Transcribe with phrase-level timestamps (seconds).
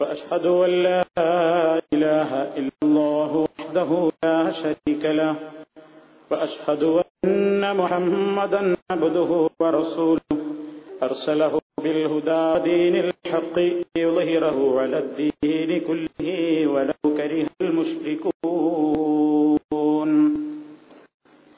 [0.00, 1.02] وأشهد أن لا
[1.94, 3.90] إله إلا الله وحده
[4.24, 5.34] لا شريك له.
[6.30, 6.82] وأشهد
[7.24, 10.36] أن محمدا عبده ورسوله.
[11.02, 13.56] أرسله بالهدى دين الحق
[13.96, 16.28] ليظهره على الدين كله
[16.66, 19.13] ولو كره المشركون.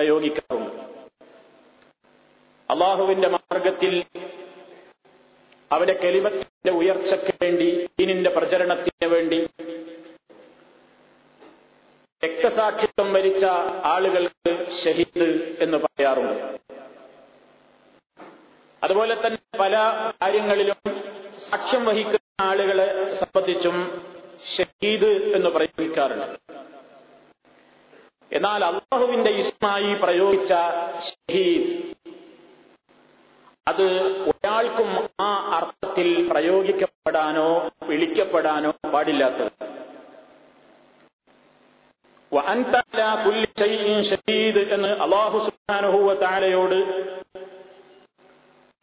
[0.00, 0.76] പ്രയോഗിക്കാറുണ്ട്.
[2.72, 4.04] അള്ളാഹുവിന്റെ മാർഗത്തിൽ
[5.72, 9.48] അവന്റെ കെലിമത്തിന്റെ ഉയർച്ചയ്ക്ക് വേണ്ടി ദീനിന്റെ പ്രചരണത്തിന് വേണ്ടി
[12.24, 13.44] രക്തസാക്ഷിത്വം വരിച്ച
[13.84, 16.60] ആളുകൾക്ക് ഷഹീദ് എന്ന് പറയാറുണ്ട്.
[18.82, 19.76] അതുപോലെ തന്നെ പല
[20.22, 21.02] കാര്യങ്ങളിലും
[21.38, 24.02] സാക്ഷ്യം വഹിക്കുന്ന ആളുകളെ സംബന്ധിച്ചും
[24.56, 26.59] ഷഹീദ് എന്ന് പ്രയോഗിക്കാറുണ്ട്.
[28.30, 30.52] എന്നാൽ അള്ളാഹുവിന്റെ ഇസ്മായി പ്രയോഗിച്ച
[31.06, 31.72] ഷഹീദ്
[33.66, 33.86] അത്
[34.26, 37.48] ഒരാൾക്കും ആ അർത്ഥത്തിൽ പ്രയോഗിക്കപ്പെടാനോ
[37.86, 39.52] വിളിക്കപ്പെടാനോ പാടില്ലാത്തത്.
[44.02, 46.78] ഷഹീദ് എന്ന് അള്ളാഹു സുബാനുഹൂവ താരയോട്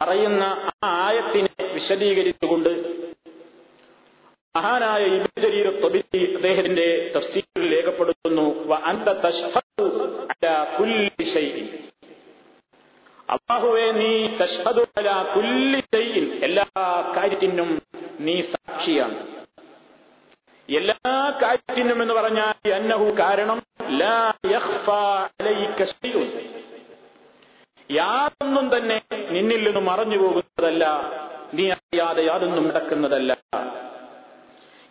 [0.01, 0.43] പറയുന്ന
[0.83, 2.71] ആ ആയത്തിനെ വിശദീകരിച്ചുകൊണ്ട്
[4.55, 5.03] മഹാനായ
[5.81, 6.85] തൊബിത്തി അദ്ദേഹത്തിന്റെ
[7.15, 7.73] തഫ്സീറിൽ
[8.69, 10.27] രേഖപ്പെടുത്തുന്നു
[13.29, 16.65] അള്ളാഹുവെ നീ തഷ്ഹദു അല കുല്ലി ഷൈഇൻ എല്ലാ
[17.17, 17.81] കാര്യത്തിനും
[18.19, 19.27] നീ സാക്ഷിയാണ്.
[20.69, 26.55] എല്ലാ കാര്യത്തിനും എന്ന് പറഞ്ഞാൽ അന്നഹു കാരണം ലാ യഖ്ഫാ അലൈക ശൈഉൻ.
[27.91, 31.11] യാതൊന്നും തന്നെ നിന്നിൽ നിന്ന് മറഞ്ഞു പോകുന്നതല്ല
[31.53, 33.37] നീ അറിയാതെ യാതൊന്നും നടക്കുന്നതല്ല.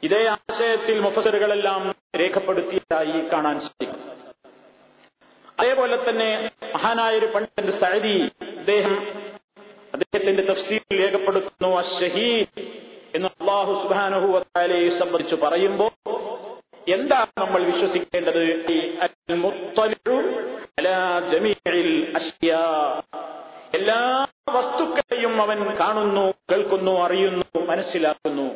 [0.02, 1.82] ഇതേ ആശയത്തിൽ മുഫസറുകളെല്ലാം
[2.20, 4.02] രേഖപ്പെടുത്തിയതായി കാണാൻ സാധിക്കും
[5.58, 6.28] അതേപോലെ തന്നെ
[6.74, 8.16] മഹാനായ ഒരു പണ്ഡിതൻ സഅദി
[8.58, 8.94] അദ്ദേഹം
[9.92, 12.64] അദ്ദേഹത്തിന്റെ തഫ്സീൽ രേഖപ്പെടുത്തുന്നു അഷഹീദ്
[13.14, 15.92] എന്ന് അള്ളാഹു സുബാനഹു വാലയെ സംബന്ധിച്ച് പറയുമ്പോൾ
[16.88, 18.42] എന്താണ് നമ്മൾ വിശ്വസിക്കേണ്ടത്.
[23.72, 24.00] എല്ലാ
[24.56, 28.46] വസ്തുക്കളെയും അവൻ കാണുന്നു കേൾക്കുന്നു അറിയുന്നു മനസ്സിലാക്കുന്നു.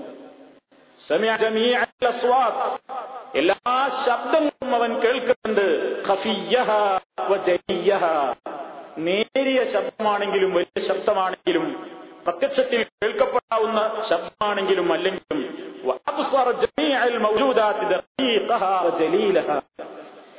[3.35, 5.67] എല്ലാ ശബ്ദങ്ങളും അവൻ കേൾക്കുന്നുണ്ട്.
[8.99, 11.91] നേരിയ ശബ്ദമാണെങ്കിലും വലിയ ശബ്ദമാണെങ്കിലും
[12.27, 15.71] പ്രത്യക്ഷത്തിൽ കേൾക്കപ്പെടാവുന്ന ശബ്ദമാണെങ്കിലും അല്ലെങ്കിലും.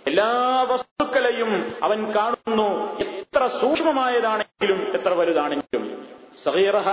[0.08, 6.90] എല്ലാ വസ്തുക്കളെയും അവൻ കാണുന്നു എത്ര സൂക്ഷ്മമായതാണെങ്കിലും എത്ര വലുതാണെങ്കിലും സഗീറഹ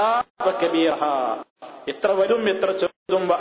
[0.46, 1.04] കബീറഹ.
[1.88, 3.32] എത്ര വരും എത്ര ചെറുതും.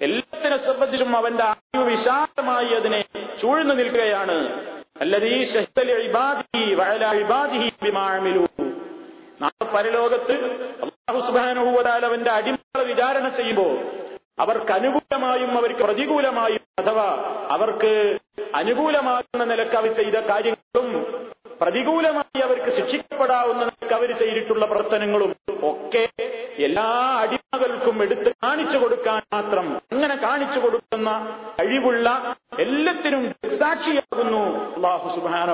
[0.00, 3.04] എല്ലാത്തിനെ സംബന്ധിച്ചും അവന്റെ അറിവ് വിശാലമായി അതിനെ
[3.40, 4.66] ചൂഴ്ന്നു നിൽക്കുകയാണ്.
[9.42, 10.32] നാളെ പരലോകത്ത്
[10.82, 13.78] അള്ളാഹു സുബാനുഭൂവതാൽ അവന്റെ അടിമകളെ വിചാരണ ചെയ്യുമ്പോൾ
[14.38, 17.06] അവർക്ക് അനുകൂലമായും അവർക്ക് പ്രതികൂലമായും അഥവാ
[17.50, 18.18] അവർക്ക്
[18.54, 21.22] അനുകൂലമാകുന്ന നിലയ്ക്ക് അവർ ചെയ്ത കാര്യങ്ങളും
[21.62, 25.32] പ്രതികൂലമായി അവർക്ക് ശിക്ഷിക്കപ്പെടാവുന്ന അവർ ചെയ്തിട്ടുള്ള പ്രവർത്തനങ്ങളും
[25.70, 26.04] ഒക്കെ
[26.66, 26.86] എല്ലാ
[27.22, 31.10] അടിമകൾക്കും എടുത്ത് കാണിച്ചു കൊടുക്കാൻ മാത്രം അങ്ങനെ കാണിച്ചു കൊടുക്കുന്ന
[31.58, 32.08] കഴിവുള്ള
[32.64, 33.22] എല്ലാത്തിനും
[33.60, 34.42] സാക്ഷിയാകുന്നു
[34.76, 35.50] അള്ളാഹു സുബാന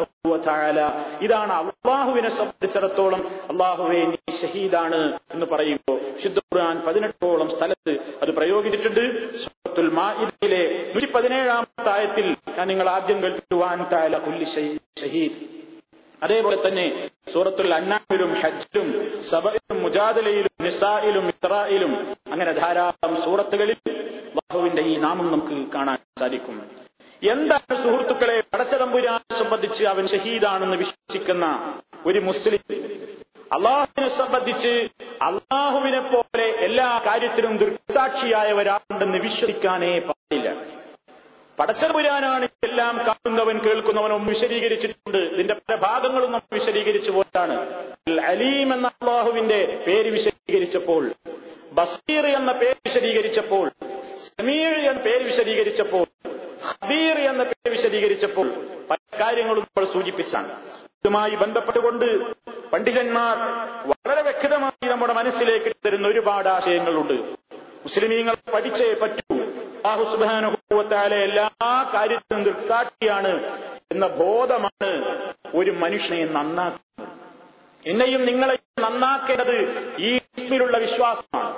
[1.26, 3.22] ഇതാണ് അള്ളാഹുവിനെ സംബന്ധിച്ചിടത്തോളം
[3.52, 5.00] അള്ളാഹുവെ നീ ഷഹീദാണ്
[5.34, 9.04] എന്ന് പറയുമ്പോൾ ശുദ്ധ ഖുർആൻ പതിനെട്ടോളം സ്ഥലത്ത് അത് പ്രയോഗിച്ചിട്ടുണ്ട്.
[9.42, 10.62] സൂറത്തുൽ മാഇദയിലെ
[10.94, 12.26] നൂറ്റി പതിനേഴാമത്തെ ആയത്തിൽ
[12.58, 14.48] ഞാൻ നിങ്ങൾ ആദ്യം കേൾക്കുവാൻ താല കുല്ലി
[15.02, 15.38] ഷഹീദ്.
[16.22, 18.88] അതേപോലെ തന്നെ സൂറത്തുൽ അന്നാമിലും ഹജ്ജിലും
[19.22, 21.92] സബയിലും മുജാദലയിലും നിസായിലും ഇസ്രായിലും
[22.32, 23.76] അങ്ങനെ ധാരാളം സൂറത്തുകളിൽ
[24.34, 26.56] ബാഹുവിന്റെ ഈ നാമം നമുക്ക് കാണാൻ സാധിക്കും.
[27.22, 31.46] എന്താണ് സുഹൃത്തുക്കളെ പടച്ചതമ്പുരാനെ സംബന്ധിച്ച് അവൻ ഷഹീദാണെന്ന് വിശ്വസിക്കുന്ന
[32.06, 32.60] ഒരു മുസ്ലിം?
[33.52, 34.88] അള്ളാഹുവിനെ സംബന്ധിച്ച്
[35.22, 40.48] അള്ളാഹുവിനെ പോലെ എല്ലാ കാര്യത്തിലും ദൃക്സാക്ഷിയായവരാണെന്ന് വിശ്വസിക്കാനേ പാടില്ല.
[41.58, 45.18] പടച്ചപുരാനാണ് എല്ലാം കാണുന്നവൻ കേൾക്കുന്നവനും വിശദീകരിച്ചിട്ടുണ്ട്.
[45.18, 47.54] ഇതിന്റെ പല ഭാഗങ്ങളും നമ്മൾ വിശദീകരിച്ചു പോയിട്ടാണ്
[48.20, 51.12] അലീം എന്ന അള്ളാഹുവിന്റെ പേര് വിശദീകരിച്ചപ്പോൾ
[51.72, 53.70] ബസീർ എന്ന പേര് വിശദീകരിച്ചപ്പോൾ
[54.18, 56.06] സമീർ എന്ന പേര് വിശദീകരിച്ചപ്പോൾ
[56.68, 58.48] ഹബീർ എന്ന പേര് വിശദീകരിച്ചപ്പോൾ
[58.90, 60.52] പല കാര്യങ്ങളും നമ്മൾ സൂചിപ്പിച്ചാണ്.
[60.86, 62.06] ഇതുമായി ബന്ധപ്പെട്ടുകൊണ്ട്
[62.72, 63.36] പണ്ഡിതന്മാർ
[63.88, 67.12] വളരെ വ്യക്തമായി നമ്മുടെ മനസ്സിലേക്ക് തരുന്ന ഒരുപാട് ആശയങ്ങളുണ്ട്.
[67.84, 69.37] മുസ്ലിമീങ്ങൾ പഠിച്ചേ പറ്റൂ.
[69.86, 71.50] അള്ളാഹു സുബാനുഭവത്താലെ എല്ലാ
[71.94, 73.32] കാര്യത്തിലും ദൃക്സാക്ഷിയാണ്
[73.92, 74.90] എന്ന ബോധമാണ്
[75.54, 77.08] ഒരു മനുഷ്യനെ നന്നാക്കുന്നത്.
[77.86, 79.56] എന്നെയും നിങ്ങളെ നന്നാക്കേണ്ടത്
[79.98, 81.54] ഈ ഇസ്മിലുള്ള വിശ്വാസമാണ്.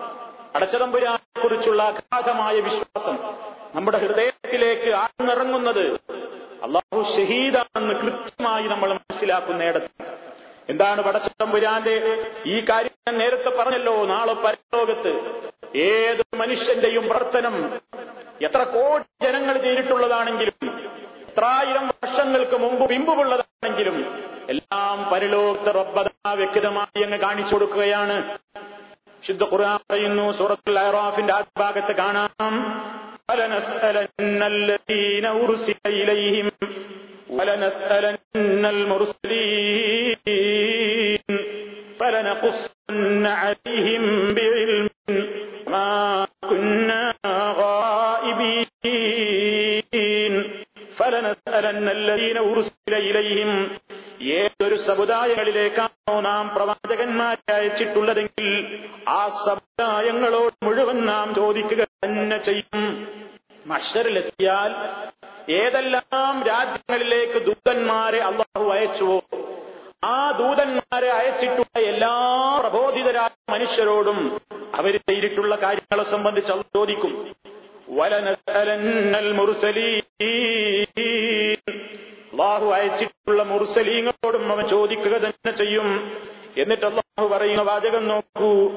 [0.54, 3.18] അടച്ചതമ്പുരാനെ കുറിച്ചുള്ള അഗാധമായ വിശ്വാസം
[3.74, 6.00] നമ്മുടെ ഹൃദയത്തിലേക്ക് ആഴ്ന്നിറങ്ങുന്നത്
[6.62, 10.18] അള്ളാഹു ഷഹീദാണെന്ന് കൃത്യമായി നമ്മൾ മനസ്സിലാക്കുന്നിടത്ത്.
[10.68, 11.94] എന്താണ് പടച്ചതമ്പുരാന്റെ
[12.46, 15.12] ഈ കാര്യം ഞാൻ നേരത്തെ പറഞ്ഞല്ലോ നാളെ പരലോകത്ത്.
[15.76, 17.80] ഏത് മനുഷ്യന്റെയും പ്രവർത്തനം
[18.42, 20.80] എത്ര കോടി ജനങ്ങൾ ചെയ്തിട്ടുള്ളതാണെങ്കിലും
[21.28, 28.38] എത്രായിരം വർഷങ്ങൾക്ക് മുമ്പ് പിമ്പുള്ളതാണെങ്കിലും എല്ലാം പരലോകത്ത് റബ്ബത വ്യക്തമായി അങ്ങ് കാണിച്ചു കൊടുക്കുകയാണ്.
[29.26, 32.80] ശുദ്ധ ഖുർആൻ പറയുന്നു സൂറത്തുൽ അഹ്റാഫിന്റെ ആ ഭാഗത്ത് കാണാം.
[42.00, 45.49] ഫലനഖുസ്സന്ന അലൈഹിം ബിഇൽമിൻ.
[45.69, 45.91] إليهم ولنسألن المرسلين فلنقصن عليهم بعلم ما
[46.43, 47.03] كنا
[48.51, 50.33] غائبين
[50.91, 53.51] فلنسألن الذين أرسل إليهم
[54.33, 58.47] ഏതൊരു സമുദായങ്ങളിലേക്കാണോ നാം പ്രവാചകന്മാരെ അയച്ചിട്ടുള്ളതെങ്കിൽ
[59.11, 62.83] ആ സമുദായങ്ങളോട് മുഴുവൻ നാം ചോദിക്കുക തന്നെ ചെയ്യും
[63.65, 64.71] മഷറിലെത്തിയാൽ
[65.55, 69.17] ഏതെല്ലാം രാജ്യങ്ങളിലേക്ക് ദൂതന്മാരെ അള്ളാഹു അയച്ചുവോ
[70.04, 72.12] ആ ദൂതന്മാരെ അയച്ചിട്ടുള്ള എല്ലാ
[72.60, 74.40] പ്രബോധിതരായ മനുഷ്യരോടും
[74.74, 77.34] അവർ ചെയ്തിട്ടുള്ള കാര്യങ്ങളെ സംബന്ധിച്ച് അവർ ചോദിക്കും.
[82.32, 86.12] അള്ളാഹു അയച്ചിട്ടുള്ള മുർസലീങ്ങളോടും അവൻ ചോദിക്കുക തന്നെ ചെയ്യും.
[86.56, 88.70] എന്നിട്ട് അള്ളാഹു പറയുന്ന വാചകം നോക്കൂ.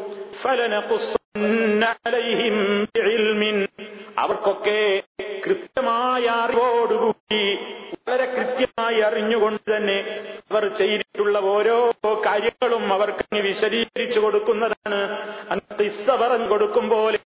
[4.18, 5.03] അവർക്കൊക്കെ
[5.46, 7.58] കൃത്യമായ അറിവോടുകൂടി
[8.07, 11.91] വളരെ കൃത്യമായി അറിഞ്ഞുകൊണ്ട് തന്നെ അവർ ചെയ്തിട്ടുള്ള ഓരോ
[12.25, 15.12] കാര്യങ്ങളും അവർക്ക് വിശദീകരിച്ചു കൊടുക്കുന്നതാണ്.
[15.50, 17.19] അന്നത്തെ ഇസ്ത പറഞ്ഞു കൊടുക്കും പോലെ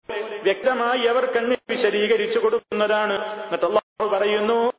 [0.44, 3.44] വ്യക്തമായി അവർക്കങ്ങ് വിശദീകരിച്ചു കൊടുക്കുന്നതാണ്.
[3.44, 4.72] എന്നിട്ട് അള്ളാഹു പറയുന്നു.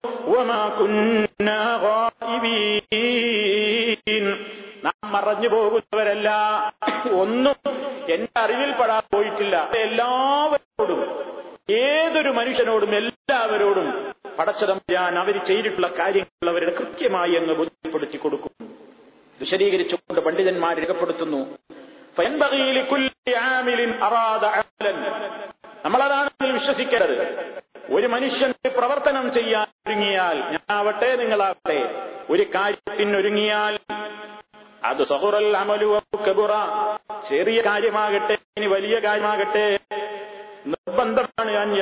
[4.84, 6.30] നാം മറഞ്ഞു പോകുന്നവരല്ല.
[7.12, 7.56] ഒന്നും
[8.08, 9.70] എന്റെ അറിവിൽപ്പെടാൻ പോയിട്ടില്ല.
[9.76, 11.28] എല്ലാവരോടും
[11.70, 18.68] ഏതൊരു മനുഷ്യനോടും എല്ലാവരോടും പടച്ചതമ്പുരാൻ അവർ ചെയ്തിട്ടുള്ള കാര്യങ്ങൾ അവരുടെ കൃത്യമായി അങ്ങ് ബോധ്യപ്പെടുത്തി കൊടുക്കുന്നു.
[19.40, 21.58] വിശദീകരിച്ചുകൊണ്ട് പണ്ഡിതന്മാർ രേഖപ്പെടുത്തുന്നു.
[25.84, 27.22] നമ്മളതാണ് വിശ്വസിക്കരുത്
[27.90, 32.08] ഒരു മനുഷ്യൻ പ്രവർത്തനം ചെയ്യാൻ ഒരുങ്ങിയാൽ ഞാനാവട്ടെ നിങ്ങളാവട്ടെ.
[32.30, 33.78] ഒരു കാര്യത്തിനൊരുങ്ങിയാൽ
[34.84, 36.50] അത് സഹുറൽ അമലു കബുറ.
[37.28, 39.78] ചെറിയ കാര്യമാകട്ടെ ഇനി വലിയ കാര്യമാകട്ടെ.
[40.66, 41.78] നിർബന്ധമാണ് ഞാൻ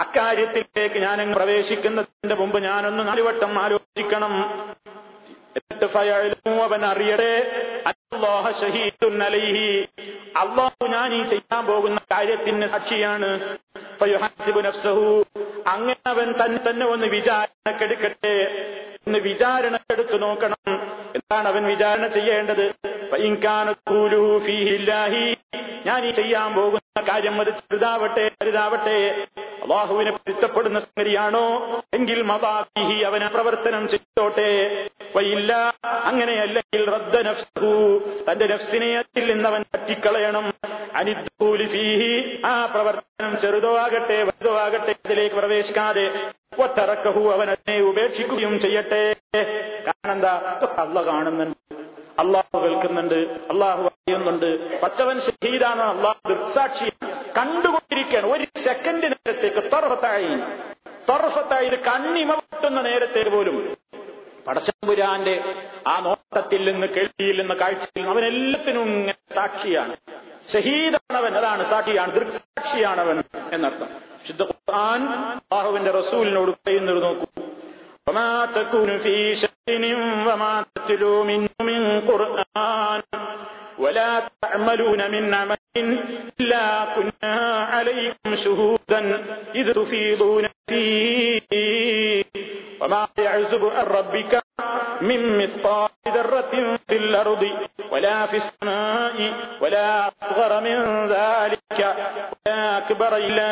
[0.00, 4.50] അക്കാര്യത്തിലേക്ക് ഞാൻ പ്രവേശിക്കുന്നതിന്റെ മുമ്പ് ഞാനൊന്ന് നാലുവട്ടം ആലോചിക്കണം.
[6.62, 6.84] അവൻ
[9.24, 9.88] അലൈഹി.
[10.36, 13.58] അള്ളാഹു ഞാൻ ഈ ചെയ്യാൻ പോകുന്ന കാര്യത്തിന് സാക്ഷിയാണ്.
[15.66, 18.50] അങ്ങനെ അവൻ തന്നെ തന്നെ ഒന്ന് വിചാരണക്കെടുക്കട്ടെ.
[19.06, 19.18] ഒന്ന്
[19.92, 20.56] എടുത്തു നോക്കണം.
[21.14, 22.64] എന്താണ് അവൻ വിചാരണ ചെയ്യേണ്ടത്?
[25.86, 29.26] ഞാൻ ഈ ചെയ്യാൻ പോകുന്ന കാര്യം അത് ചെറുതാവട്ടെ വലുതാവട്ടെ.
[29.70, 31.44] അള്ളാഹുവിനെ പൊരുത്തപ്പെടുന്ന സംഗതിയാണോ?
[31.94, 34.86] എങ്കിൽ മതാഹി അവനെ പ്രവർത്തനം ചെയ്തോട്ടെ.
[35.16, 38.00] വയില്ല അങ്ങനെയല്ലെങ്കിൽ റദ്ദ നഫ്സു
[38.30, 40.54] തന്റെ നഫ്സിനെ അതിൽ നിന്നവൻ തട്ടിക്കളയണം.
[40.94, 46.30] അനിദ്ദൂലി ഫീഹി ആ പ്രവർത്തനം ചെറുതോ ആകട്ടെ വലുതോ ആകട്ടെ അതിലേക്ക് പ്രവേശിക്കാതെ
[46.62, 49.16] ഒത്തറക്കഹു അവൻ അതിനെ ഉപേക്ഷിക്കുകയും ചെയ്യട്ടെ.
[49.86, 50.60] കാരണം എന്താ?
[50.78, 51.79] കള്ള കാണുന്നുണ്ട്.
[52.20, 54.80] അള്ളാഹു കേൾക്കുന്നുണ്ട് അള്ളാഹു അറിയുന്നുണ്ട്.
[54.80, 57.24] പച്ചവൻ ഷഹീദാണ് അള്ളാഹു ദൃക്സാക്ഷിയാണ്.
[57.34, 58.26] കണ്ടുകൊണ്ടിരിക്കുകയാണ്.
[58.26, 60.36] ഒരു സെക്കൻഡ് നേരത്തേക്ക് തൊറഫത്തായി.
[61.08, 63.76] തൊറഫത്തായി ഒരു കണ്ണിമ പൊട്ടുന്ന നേരത്തേക്ക് പോലും.
[64.48, 65.54] പടച്ചമ്പുരാന്റെ
[65.86, 69.96] ആ നോട്ടത്തിൽ നിന്ന് കേൾവിയിൽ നിന്ന് കാഴ്ചയിൽ നിന്ന് അവനെല്ലാത്തിനും ഇങ്ങനെ സാക്ഷിയാണ്.
[70.52, 73.22] ഷഹീദാണവൻ അതാണ് സാക്ഷിയാണ് ദൃക്സാക്ഷിയാണവൻ
[73.52, 73.88] എന്നർത്ഥം.
[74.22, 77.42] വിശുദ്ധ ഖുർആൻ റസൂലിനോട് പറയുന്നത് നോക്കൂ.
[78.08, 79.84] وما تكون في شأن
[80.26, 83.02] وما تتلو منه من قرآن.
[83.79, 84.11] ولا
[84.41, 87.35] تعملون من عمل إلا كنا
[87.73, 89.01] عليكم شهودا
[89.55, 92.23] إذ تفيضون فيه
[92.81, 94.33] وما يعزب عن ربك
[95.01, 96.53] من مثقال ذرة
[96.87, 97.43] في الأرض
[97.91, 99.15] ولا في السماء
[99.61, 100.77] ولا أصغر من
[101.09, 101.79] ذلك
[102.33, 103.51] ولا أكبر إلا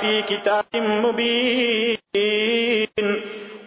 [0.00, 1.98] في كتاب مبين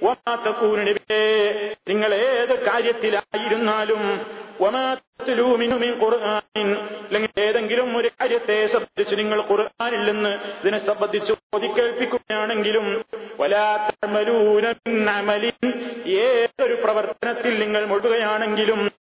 [0.02, 4.02] وما تكون نبيه നിങ്ങൾ ഏത് കാര്യത്തിലായിരുന്നാലും
[7.39, 10.11] ഏതെങ്കിലും ഒരു കാര്യത്തെ സംബന്ധിച്ച് നിങ്ങൾ ഖുർആാനിൽ
[10.61, 13.05] ഇതിനെ സംബന്ധിച്ച് ഓതിക്കേൽപ്പിക്കുകയാണെങ്കിലും
[16.07, 18.93] ഏതൊരു പ്രവർത്തനത്തിൽ നിങ്ങൾ മുഴുകുകയാണെങ്കിലും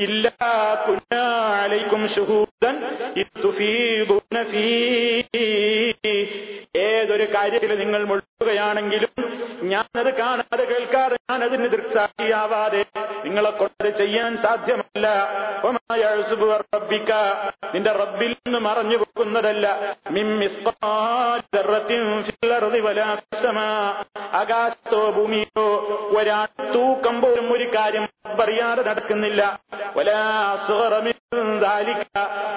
[0.00, 2.96] ഇല്ലാലൈക്കും ശുഹൂദൻ
[6.76, 12.84] ഏതൊരു കാര്യത്തിൽ നിങ്ങൾ മുഴുകുകയാണെങ്കിലും ഞാനത് കാണാതെ കേൾക്കാതെ ഞാനതിന് ദൃക്സാക്ഷിയാവാതെ
[13.24, 15.06] നിങ്ങളെ കൊണ്ട് ചെയ്യാൻ സാധ്യമല്ല.
[16.74, 17.12] റബ്ബിക്ക
[17.74, 19.96] നിന്റെ റബ്ബിൽ നിന്ന് മറഞ്ഞു പോകുന്നതല്ല.
[20.10, 20.40] മിം
[24.34, 25.64] ആകാശത്തോ ഭൂമിയോ
[26.18, 28.08] ഒരാൾ തൂക്കം പോലും ഒരു കാര്യം
[28.40, 29.60] പറയാതെ നടക്കുന്നില്ല.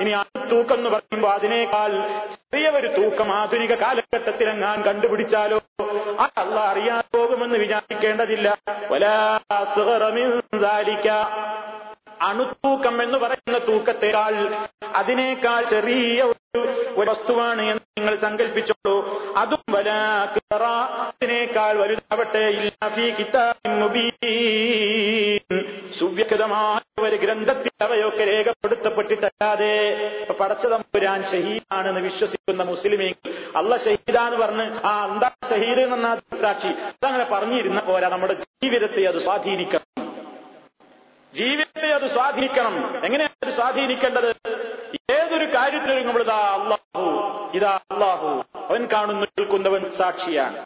[0.02, 1.92] ഇനി ആ തൂക്കം എന്ന് പറയുമ്പോൾ അതിനേക്കാൾ
[2.34, 5.60] ചെറിയ ഒരു തൂക്കം ആധുനിക കാലഘട്ടത്തിൽ ഞാൻ കണ്ടുപിടിച്ചാലോ
[6.38, 8.58] അല്ല അറിയാൻ പോകുമെന്ന് വിചാരിക്കേണ്ടതില്ല.
[12.28, 14.34] അണുത്തൂക്കം എന്ന് പറയുന്ന തൂക്കത്തേക്കാൾ
[15.00, 16.62] അതിനേക്കാൾ ചെറിയ ഒരു
[17.02, 18.96] വസ്തുവാണ് എന്ന് നിങ്ങൾ സങ്കല്പിച്ചോളൂ
[19.40, 22.44] അതും വലാത്തിനേക്കാൾ വലുതാവട്ടെ
[26.00, 29.74] സുവ്യക്തമായ ഒരു ഗ്രന്ഥത്തിൽ അവയൊക്കെ രേഖപ്പെടുത്തപ്പെട്ടിട്ടല്ലാതെ
[30.40, 36.12] പടച്ചതമ്പുരാൻ ഷഹീദാണെന്ന് വിശ്വസിക്കുന്ന മുസ്ലിമീങ്ങൾ അല്ല ഷഹീദാന്ന് പറഞ്ഞ് ആ അന്താ ഷഹീദ് എന്ന
[36.44, 39.90] സാക്ഷി അതങ്ങനെ പറഞ്ഞിരുന്ന പോരാ നമ്മുടെ ജീവിതത്തെ അത് സ്വാധീനിക്കണം.
[41.34, 43.06] ജീവിതത്തെ അത് സ്വാധീനിക്കണം.
[43.06, 44.30] എങ്ങനെയാണ് അത് സ്വാധീനിക്കേണ്ടത്?
[45.12, 50.66] ഏതൊരു കാര്യത്തിലും ഇതാ അള്ളാഹു ഇതാ അള്ളാഹു അവൻ കാണുന്നു കേൾക്കുന്നവൻ സാക്ഷിയാണ്.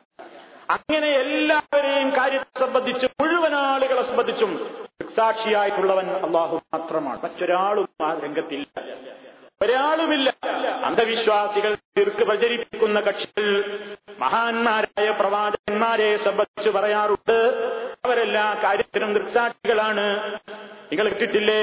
[0.70, 4.70] അങ്ങനെ എല്ലാവരെയും കാര്യത്തെ സംബന്ധിച്ച് മുഴുവൻ ആളുകളെ സംബന്ധിച്ചും
[5.16, 7.24] സാക്ഷിയായിട്ടുള്ളവൻ അള്ളാഹു മാത്രമാണ്.
[7.24, 8.82] മറ്റൊരാളും ആ രംഗത്തില്ല.
[9.62, 10.34] ഒരാളുമില്ല.
[10.86, 13.80] അന്ധവിശ്വാസികൾ തീർക്ക് പ്രചരിപ്പിക്കുന്ന കക്ഷികൾ
[14.20, 17.87] മഹാന്മാരായ പ്രവാചകന്മാരെ സംബന്ധിച്ച് പറയാറുണ്ട്.
[18.08, 20.06] അവരെല്ലാ കാര്യത്തിനും ദൃക്സാക്ഷികളാണ്
[20.90, 21.62] നിങ്ങൾ ഇട്ടിട്ടില്ലേ?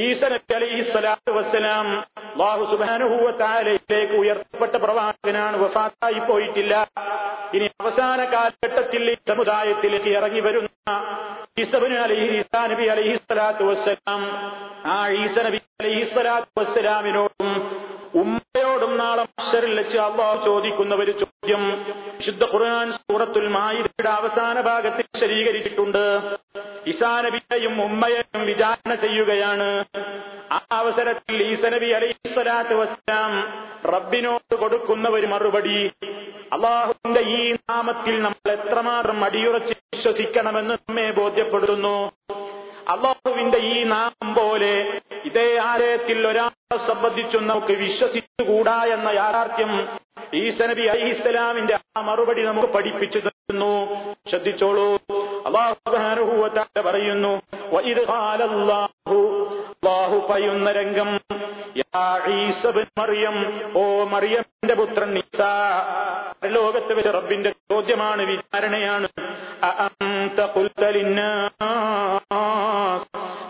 [0.00, 1.86] ഈസ നബി അലൈഹി സ്വലാത്തു വസ്സലാം
[2.32, 5.56] അള്ളാഹു സുബാനുഭൂവത്താലയിലേക്ക് ഉയർത്തപ്പെട്ട പ്രവാചകനാണ്.
[5.62, 6.74] വഫാത്തായി പോയിട്ടില്ല.
[7.56, 10.68] ഇനി അവസാന കാലഘട്ടത്തിൽ ഈ സമുദായത്തിലേക്ക് ഇറങ്ങി വരുന്ന.
[11.58, 11.94] ഈസബിന്
[13.62, 14.22] വസ്സലാം.
[14.86, 15.58] ആ ഈസ നബി
[18.14, 21.86] ഉമ്മയോടും നാളെ അക്ഷരിൽ വെച്ച് അള്ളാഹു ചോദിക്കുന്ന ഒരു ചോദ്യം.
[22.16, 26.36] വിശുദ്ധ ഖുർആൻ സൂറത്തുൽ മായിദയുടെ അവസാന ഭാഗത്തിൽ വിശദീകരിച്ചിട്ടുണ്ട്.
[26.86, 29.84] ഈസാ നബിയെയും ഉമ്മയെയും വിചാരണ ചെയ്യുകയാണ്.
[30.52, 33.32] ആ അവസരത്തിൽ ഈസനബി നബി അലൈഹി വസ്സലാം
[33.92, 35.92] റബ്ബിനോട് കൊടുക്കുന്ന ഒരു മറുപടി.
[36.52, 41.96] അള്ളാഹുവിന്റെ ഈ നാമത്തിൽ നമ്മൾ എത്രമാത്രം അടിയുറച്ച് വിശ്വസിക്കണമെന്ന് നമ്മെ ബോധ്യപ്പെടുത്തുന്നു
[42.88, 44.72] അള്ളാഹുവിന്റെ ഈ നാം പോലെ
[45.24, 49.88] ഇതേ ആലയത്തിൽ ഒരാളെ സംബന്ധിച്ചും നമുക്ക് വിശ്വസിച്ചുകൂടാ എന്ന യാഥാർത്ഥ്യം
[50.34, 53.88] ഈസനബി അലിഹിസ്സലാമിന്റെ ആ മറുപടി നമുക്ക് പഠിപ്പിച്ചു തരുന്നു.
[54.28, 54.94] ശ്രദ്ധിച്ചോളൂ.
[55.46, 55.74] അള്ളാഹു
[56.80, 57.42] പറയുന്നു
[59.62, 61.20] അള്ളാഹു പറയുന്ന രംഗം
[62.98, 63.36] മറിയം
[63.76, 65.22] ഓ മറിയമിന്റെ പുത്രൻ
[66.46, 69.08] ലോകത്ത് വെച്ച് റബ്ബിന്റെ ചോദ്യമാണ് വിചാരണയാണ്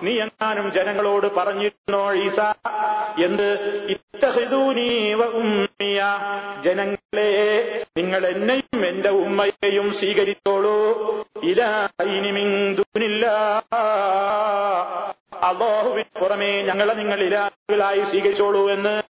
[0.02, 2.40] നീ എങ്ങാനും ജനങ്ങളോട് പറഞ്ഞിരുന്നോ ഈസ?
[3.24, 3.58] എന്ത്?
[5.24, 6.04] ഉമ്മിയ.
[6.60, 10.92] ജനങ്ങളെ നിങ്ങൾ എന്നെയും എന്റെ ഉമ്മയെയും സ്വീകരിച്ചോളൂ.
[12.74, 13.62] ദൂനില്ലാ.
[15.42, 19.02] അള്ളാഹുവിന് പുറമേ ഞങ്ങളെ നിങ്ങൾ ഇലാഹുകളായി സ്വീകരിച്ചോളൂ എന്ന്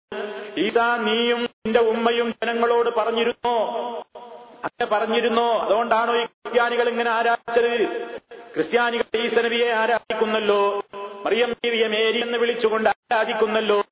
[0.59, 3.57] ഈസാ നീയും നിന്റെ ഉമ്മയും ജനങ്ങളോട് പറഞ്ഞിരുന്നോ?
[4.63, 5.59] അങ്ങനെ പറഞ്ഞിരുന്നോ?
[5.59, 8.09] അതുകൊണ്ടാണോ ഈ ക്രിസ്ത്യാനികൾ ഇങ്ങനെ ആരാധിച്ചത്?
[8.55, 10.81] ക്രിസ്ത്യാനികൾ ഈസനബിയെ ആരാധിക്കുന്നല്ലോ
[11.25, 13.83] മറിയം ദേവിയെ മേരി എന്ന് വിളിച്ചുകൊണ്ട് ആരാധിക്കുന്നല്ലോ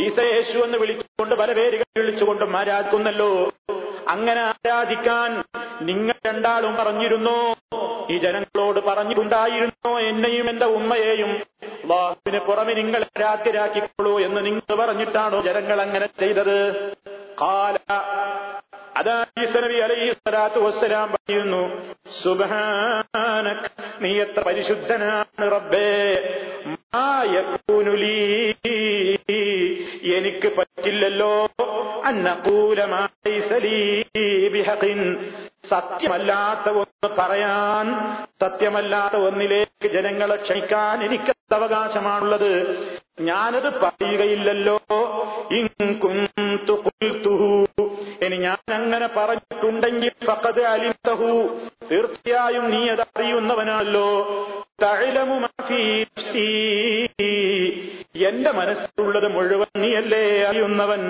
[0.00, 3.52] ഈസ യേശു എന്ന് വിളിച്ചുകൊണ്ട് പല പേരുകൾ വിളിച്ചുകൊണ്ടും ആരാധിക്കുന്നല്ലോ.
[4.08, 5.44] അങ്ങനെ ആരാധിക്കാൻ
[5.82, 7.54] നിങ്ങൾ രണ്ടാളും പറഞ്ഞിരുന്നോ?
[8.10, 10.00] ഈ ജനങ്ങളോട് പറഞ്ഞിട്ടുണ്ടായിരുന്നോ?
[10.00, 11.30] എന്നെയും എന്റെ ഉമ്മയെയും.
[11.62, 16.72] അള്ളാഹുവിന് പുറമെ നിങ്ങൾ രാത്രിരാക്കിക്കോളൂ എന്ന് നിങ്ങൾ പറഞ്ഞിട്ടാണോ ജനങ്ങൾ അങ്ങനെ ചെയ്തത്?
[17.40, 17.76] കാല
[18.96, 21.62] അതാ നബി അലൈഹി സ്വലാത്തു വസ്സലാം പറയുന്നു
[22.22, 23.70] സുബാനക്
[24.00, 25.88] നീ എത്ര പരിശുദ്ധനാണ് റബ്ബേ.
[26.66, 28.16] മാ യകൂനു ലീ
[30.16, 31.46] എനിക്ക് പറ്റില്ലല്ലോ.
[35.68, 37.86] സത്യമല്ലാത്ത ഒന്ന് പറയാൻ
[38.40, 42.52] സത്യമല്ലാത്ത ഒന്നിലേക്ക് ജനങ്ങളെ ക്ഷണിക്കാൻ എനിക്ക് അവകാശമാണുള്ളത്.
[43.20, 44.80] ഞാനത് പറയുകയില്ലല്ലോ.
[46.04, 47.63] ഖുൽതുഹു ഇനി
[48.44, 51.30] ഞാൻ അങ്ങനെ പറഞ്ഞിട്ടുണ്ടെങ്കിൽ ഫഖദ് അലിംതഹു
[51.90, 54.08] തീർച്ചയായും നീ അത് അറിയുന്നവനാണല്ലോ
[58.28, 61.02] എന്റെ മനസ്സിലുള്ളത് മുഴുവൻ നീയല്ലേ അറിയുന്നവൻ?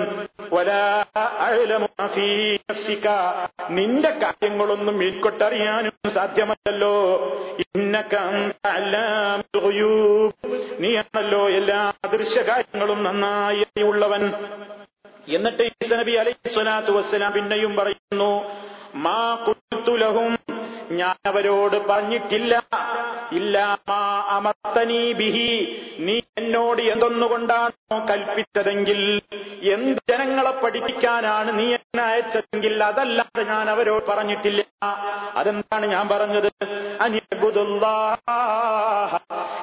[3.69, 6.93] നിന്റെ കാര്യങ്ങളൊന്നും എനിക്കൊട്ടറിയാനും സാധ്യമല്ലല്ലോ.
[10.79, 14.23] നീയാണല്ലോ എല്ലാ അദൃശ്യ കാര്യങ്ങളും നന്നായി അറിയുള്ളവൻ
[15.27, 18.51] എന്നിട്ട് ഈസ നബി അലൈഹി സ്വലാത്തു വസ്സലാം പിന്നെയും പറയുന്നു
[18.95, 20.37] മാ കുത്തുലഹും
[20.91, 22.61] ഞാൻ അവരോട് പറഞ്ഞിട്ടില്ല.
[23.31, 25.77] ഇല്ലാ മാ അമർത്തനീ ബിഹി.
[25.99, 29.21] നീ എന്നോട് എന്തൊന്നുകൊണ്ടാണോ കൽപ്പിച്ചതെങ്കിൽ
[29.71, 34.65] എന്ത് ജനങ്ങളെ പഠിപ്പിക്കാനാണ് നീ എന്നെ അയച്ചതെങ്കിൽ അതല്ലാതെ ഞാൻ അവരോട് പറഞ്ഞിട്ടില്ല.
[35.35, 36.51] അതെന്താണ് ഞാൻ പറഞ്ഞത്?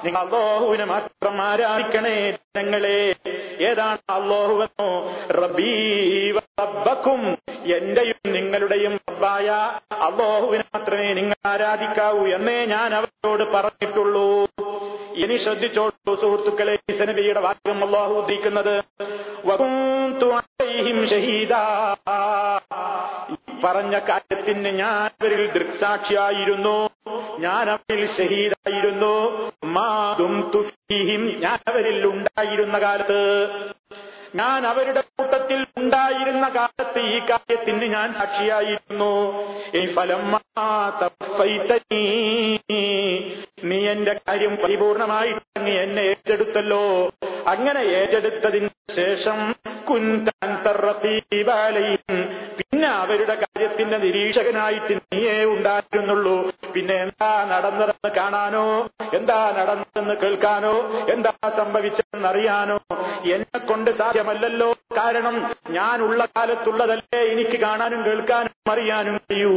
[0.05, 3.15] നിങ്ങൾ അള്ളാഹുവിനെ മാത്രം ആരാധിക്കണേ ജനങ്ങളെ.
[3.71, 5.17] ഏതാണ് അള്ളാഹുവെന്നോ?
[5.31, 6.43] റബീവും
[7.75, 9.51] എന്റെയും നിങ്ങളുടെയും റബ്ബായ
[9.93, 14.47] അള്ളാഹുവിനെ മാത്രമേ നിങ്ങൾ ആരാധിക്കാവൂ എന്നേ ഞാൻ അവരോട് പറഞ്ഞിട്ടുള്ളൂ.
[15.15, 18.83] ഇനി ശ്രദ്ധിച്ചോളൂ സുഹൃത്തുക്കളെ നബിയുടെ വാക്യം അള്ളാഹു ഉദ്ദേശിക്കുന്നത്
[23.65, 26.91] പറഞ്ഞ കാര്യത്തിന് ഞാൻ അവരിൽ ദൃക്സാക്ഷിയായിരുന്നു
[27.39, 29.15] ഞാൻ അവരിൽ ഷഹീദായിരുന്നു.
[29.65, 33.21] മാതും തുഫീഹിം ഞാൻ അവരിൽ ഉണ്ടായിരുന്ന കാലത്ത്
[34.35, 39.13] ഞാൻ അവരുടെ കൂട്ടത്തിൽ ഉണ്ടായിരുന്ന കാലത്ത് ഈ കാര്യത്തിന് ഞാൻ സാക്ഷിയായിരുന്നു.
[39.77, 40.31] ഈ ഫലം
[43.65, 47.11] നീ എന്റെ കാര്യം പരിപൂർണമായിട്ട് നീ എന്നെ ഏറ്റെടുത്തല്ലോ.
[47.47, 49.55] അങ്ങനെ ഏറ്റെടുത്തതിന് ശേഷം
[49.91, 50.83] കുന്തറീബാലയും
[52.59, 56.37] പിന്നെ അവരുടെ കാര്യത്തിന്റെ നിരീക്ഷകനായിട്ട് നീയേ ഉണ്ടായിരുന്നുള്ളൂ.
[56.75, 58.89] പിന്നെ എന്താ നടന്നതെന്ന് കാണാനോ?
[59.15, 60.75] എന്താ നടന്നതെന്ന് കേൾക്കാനോ?
[61.13, 62.79] എന്താ സംഭവിച്ചതെന്ന് അറിയാനോ
[63.35, 64.73] എന്നെ കൊണ്ട് സാധ്യമല്ലല്ലോ.
[64.97, 65.37] കാരണം
[65.71, 69.55] ഞാനുള്ള കാലത്തുള്ളതല്ലേ എനിക്ക് കാണാനും കേൾക്കാനും അറിയാനും കഴിയൂ.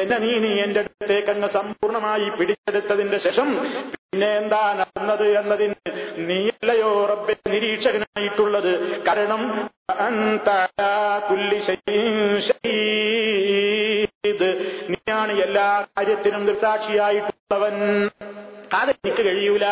[0.00, 5.74] എന്നെ നീ നീ എന്റെ അടുത്തേക്കങ്ങ് സമ്പൂർണമായി പിടിച്ചെടുത്തതിന്റെ ശേഷം പിന്നെ എന്താ നടന്നത് എന്നതിന്
[6.16, 9.04] നീയല്ലയോ റബ്ബെ നിരീക്ഷകനായിട്ടുള്ളത്.
[9.04, 9.70] കാരണം.
[14.90, 18.06] നീയാണ് എല്ലാ കാര്യത്തിനും ദൃസാക്ഷിയായിട്ടുള്ളവൻ
[18.74, 19.66] അതെനിക്ക് കഴിയൂല.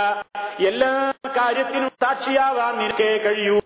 [0.67, 3.61] എല്ലാ കാര്യത്തിനും സാക്ഷിയാവാൻ നിനക്കേ കഴിയൂ.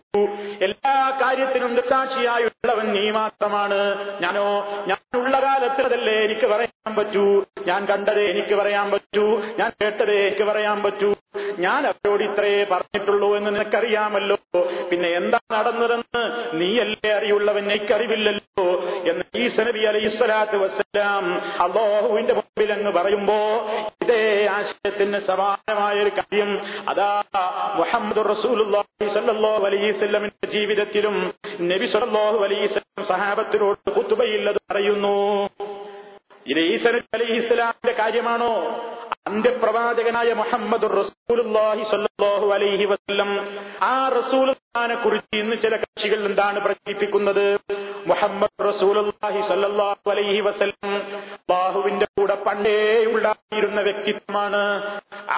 [0.62, 3.96] എല്ലാ കാര്യത്തിനും ദൃസാക്ഷിയായുള്ളവൻ നീ മാത്രമാണ്.
[4.20, 7.44] ഞാനോ ഞാനുള്ള കാലത്തിൽ അതല്ലേ എനിക്ക് പറയാൻ പറ്റൂ?
[7.66, 9.24] ഞാൻ കണ്ടതേ എനിക്ക് പറയാൻ പറ്റൂ.
[9.58, 11.14] ഞാൻ കേട്ടതേ എനിക്ക് പറയാൻ പറ്റൂ.
[11.58, 14.36] ഞാൻ അവരോട് ഇത്രയേ പറഞ്ഞിട്ടുള്ളൂ എന്ന് നിനക്കറിയാമല്ലോ.
[14.90, 16.22] പിന്നെ എന്താ നടന്നതെന്ന്
[16.60, 18.66] നീയല്ലേ അറിയുള്ളവൻ എനിക്കറിവില്ലല്ലോ
[19.10, 21.24] എന്ന് ഈ സനബി അലൈഹി സ്വലാത്തു വസ്സലാം
[21.64, 23.38] അള്ളാഹുവിന്റെ മുമ്പിൽ അങ്ങ് പറയുമ്പോ
[24.04, 26.50] ഇതേ ആശയത്തിന് സമാനമായ ഒരു കാര്യം.
[26.88, 27.22] അതാ
[27.74, 28.20] മുഹമ്മദ്
[29.70, 29.90] അലൈഹി
[30.46, 32.66] ജീവിതത്തിലും നബി സല്ലാഹു അലൈഹി
[33.08, 35.16] സഹാബത്തിനോട് കുത്തുബയില്ലത് പറയുന്നു.
[36.46, 38.52] ഇത് ഈസ അലി ഇസ്ലാമിന്റെ കാര്യമാണോ?
[39.26, 40.88] അന്ത്യപ്രവാചകനായ മുഹമ്മദ്
[42.56, 43.30] അലൈഹി വസല്ലം
[43.82, 47.44] ആ റസൂലിനെ കുറിച്ച് ഇന്ന് ചില കക്ഷികൾ എന്താണ് പ്രചരിപ്പിക്കുന്നത്?
[48.06, 48.54] മുഹമ്മദ്
[50.12, 50.92] അലൈഹി വസല്ലം
[51.50, 54.62] ബാഹുവിന്റെ കൂടെ പണ്ടേ ഉണ്ടായിരുന്ന വ്യക്തിത്വമാണ്.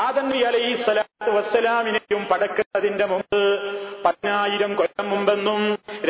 [0.07, 3.41] ആദം നബി അലൈഹി സ്വലാത്തു വസ്സലാമിനെയും പടക്കുന്നതിന്റെ മുമ്പ്
[4.05, 5.61] പതിനായിരം കൊല്ലം മുമ്പെന്നും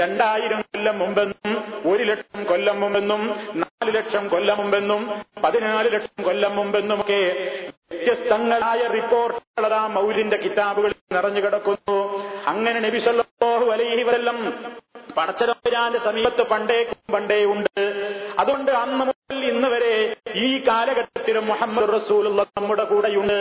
[0.01, 1.53] രണ്ടായിരം കൊല്ലം മുമ്പെന്നും
[1.93, 3.23] ഒരു ലക്ഷം കൊല്ലം മുമ്പെന്നും
[3.63, 5.03] നാല് ലക്ഷം കൊല്ലം മുമ്പെന്നും
[5.45, 7.21] പതിനാല് ലക്ഷം കൊല്ലം മുമ്പെന്നുമൊക്കെ
[7.93, 11.97] വ്യത്യസ്തങ്ങളായ റിപ്പോർട്ടുകൾ അതാ മൗലിന്റെ കിതാബുകളിൽ നിറഞ്ഞു കിടക്കുന്നു.
[12.47, 14.39] അങ്ങനെ നബി സല്ലല്ലാഹു അലൈഹി വസല്ലം
[15.17, 16.79] പടച്ചതമ്പുരാന്റെ സമീപത്ത് പണ്ടേ
[17.13, 17.83] പണ്ടേ ഉണ്ട്
[18.39, 19.95] അതുകൊണ്ട് അന്ന് ഇന്ന് വരെ
[20.45, 23.39] ഈ കാലഘട്ടത്തിലും മുഹമ്മദ് റസൂൽ നമ്മുടെ കൂടെയുണ്ട്.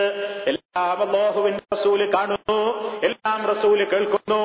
[0.52, 2.58] എല്ലാം അല്ലാഹുവിന്റെ റസൂൽ കാണുന്നു.
[3.08, 4.40] എല്ലാം റസൂൽ കേൾക്കുന്നു.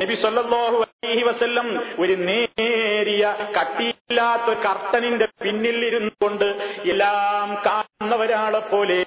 [0.00, 1.68] നബി സല്ലല്ലാഹു അലൈഹി വസല്ലം
[2.02, 3.24] ഒരു നേരിയ
[3.56, 6.48] കട്ടിയില്ലാത്ത കർട്ടനിന്റെ പിന്നിൽ ഇരുന്നുകൊണ്ട്
[6.92, 8.98] എല്ലാം കാണുന്ന ഒരാളെ പോലെ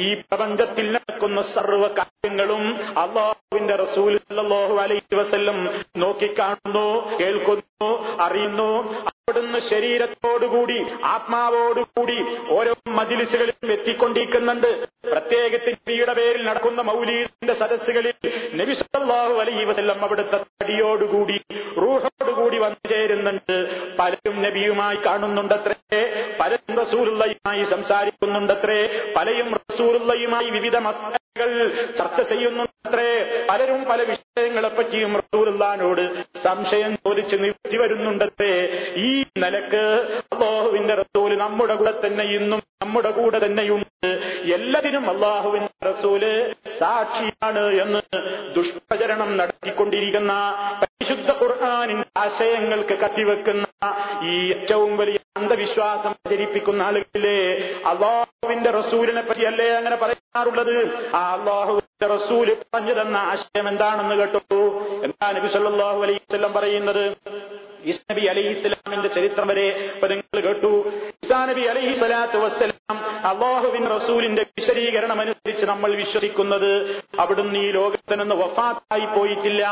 [0.00, 2.64] ഈ പ്രപഞ്ചത്തിൽ നടക്കുന്ന സർവ കാര്യങ്ങളും
[3.04, 5.60] അള്ളാഹുവിന്റെ റസൂൽ സല്ലല്ലാഹു അലൈഹി വസല്ലം
[6.04, 6.88] നോക്കിക്കാണുന്നു
[7.20, 7.90] കേൾക്കുന്നു
[8.26, 8.70] അറിയുന്നു.
[9.28, 10.76] അവിടുന്ന് ശരീരത്തോടുകൂടി
[11.12, 12.16] ആത്മാവോടുകൂടി
[12.56, 14.68] ഓരോ മജിലിസുകളിലും എത്തിക്കൊണ്ടിരിക്കുന്നുണ്ട്.
[15.12, 18.16] പ്രത്യേകിച്ച് നബിയുടെ പേരിൽ നടക്കുന്ന മൗലീദിന്റെ സദസ്സുകളിൽ
[18.60, 21.38] നബി സല്ലല്ലാഹു അലൈഹി വസല്ലം അവിടുത്തെ തടിയോടുകൂടി
[21.82, 23.56] റൂഹോടുകൂടി വന്നു ചേരുന്നുണ്ട്.
[23.98, 26.00] പലരും നബിയുമായി കാണുന്നുണ്ടത്രേ
[26.40, 28.80] പലരും റസൂലുള്ളയുമായി സംസാരിക്കുന്നുണ്ടത്രേ
[29.16, 31.50] പലയും റസൂലുള്ളയുമായി വിവിധ മസ്തകൾ
[31.98, 33.08] ചർച്ച ചെയ്യുന്നുണ്ടത്രേ
[33.50, 36.04] പലരും പല വിഷയങ്ങളെ പറ്റിയും റസൂലുള്ളാനോട്
[36.44, 38.52] സംശയം ചോദിച്ച് നിവർത്തി വരുന്നുണ്ടത്രേ.
[39.06, 39.10] ഈ
[39.42, 39.84] നിലയ്ക്ക്
[40.34, 44.10] അള്ളാഹുവിന്റെ റസൂൽ നമ്മുടെ കൂടെ തന്നെ ഇന്നും നമ്മുടെ കൂടെ തന്നെയുണ്ട്.
[44.56, 46.22] എല്ലാത്തിനും അള്ളാഹുവിന്റെ റസൂൽ
[46.78, 48.00] സാക്ഷിയാണ് എന്ന്
[48.54, 50.32] ദുഷ്പ്രചരണം നടത്തിക്കൊണ്ടിരിക്കുന്ന
[50.82, 53.66] പരിശുദ്ധ ഖുർആാനിന്റെ ആശയങ്ങൾക്ക് കത്തിവെക്കുന്ന
[54.22, 57.38] ഈ ഏറ്റവും വലിയ അന്ധവിശ്വാസം പ്രചരിപ്പിക്കുന്ന ആളുകളിലെ
[57.86, 60.76] അള്ളാഹുവിന്റെ റസൂലിനെ പറ്റിയല്ലേ അങ്ങനെ പറയാറുള്ളത്?
[61.14, 64.82] ആ അള്ളാഹുവിന്റെ റസൂൽ പറഞ്ഞു തന്ന ആശയം എന്താണെന്ന് കേട്ടു?
[65.02, 65.48] എന്താ നബി
[66.02, 67.04] അലൈഹി വസല്ലം പറയുന്നത്?
[67.86, 70.70] ഈസാ നബി അലൈഹി സ്വലാമിന്റെ ചരിത്രം വരെ ഇപ്പൊ നിങ്ങൾ കേട്ടു.
[71.24, 72.96] ഈസാ നബി സ്വലാത്തു വസ്സലാം
[73.30, 76.70] അള്ളാഹുവിൻ റസൂലിന്റെ വിശദീകരണം അനുസരിച്ച് നമ്മൾ വിശ്വസിക്കുന്നത്
[77.18, 79.62] അവിടുന്ന് ഈ ലോകത്ത് നിന്ന് വഫാത്തായി പോയിട്ടില്ല.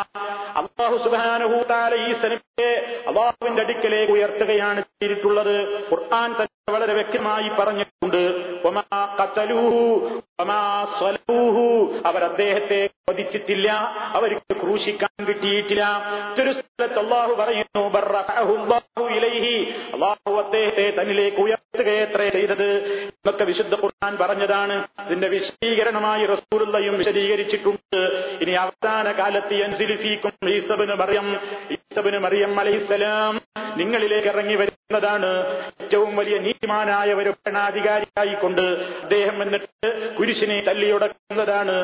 [0.61, 2.73] അള്ളാഹു സുബാനുഹൂത്താല ഈ സനിപ്പിയെ
[3.09, 5.55] അള്ളാഹുവിന്റെ അടുക്കലേക്ക് ഉയർത്തുകയാണ് ചെയ്തിട്ടുള്ളത്.
[5.91, 6.31] ഖുർആൻ
[6.71, 8.19] വളരെ വ്യക്തമായി പറഞ്ഞിട്ടുണ്ട്.
[12.07, 13.73] അവർ അദ്ദേഹത്തെ വധിച്ചിട്ടില്ല
[14.15, 15.85] അവർക്ക് ക്രൂശിക്കാൻ കിട്ടിയിട്ടില്ല.
[15.85, 17.89] മറ്റൊരു സ്ഥലത്ത് അള്ളാഹു പറയുന്നു
[19.95, 22.73] അള്ളാഹു അദ്ദേഹത്തെ തന്നിലേക്ക് ഉയർത്തുകയത്രേ ചെയ്തത്.
[23.03, 24.89] എന്നൊക്കെ വിശുദ്ധ ഖുർആൻ പറഞ്ഞതാണ്.
[25.07, 27.97] ഇതിന്റെ വിശദീകരണമായി റസൂലുള്ളയും വിശദീകരിച്ചിട്ടുണ്ട്.
[28.41, 29.55] ഇനി അവസാന കാലത്ത്
[30.95, 31.41] മറിയം
[31.95, 33.35] ഈസബിന് മറിയം അലൈഹിസ്സലാം
[33.81, 35.29] നിങ്ങളിലേക്ക് ഇറങ്ങി വരുന്നതാണ്
[35.83, 38.63] ഏറ്റവും വലിയ നീതിമാനായ ഒരു ഭരണാധികാരിയായിക്കൊണ്ട്
[39.05, 41.77] അദ്ദേഹം എന്നിട്ട് കുരിശിനെ തല്ലിയുടക്കുന്നതാണ്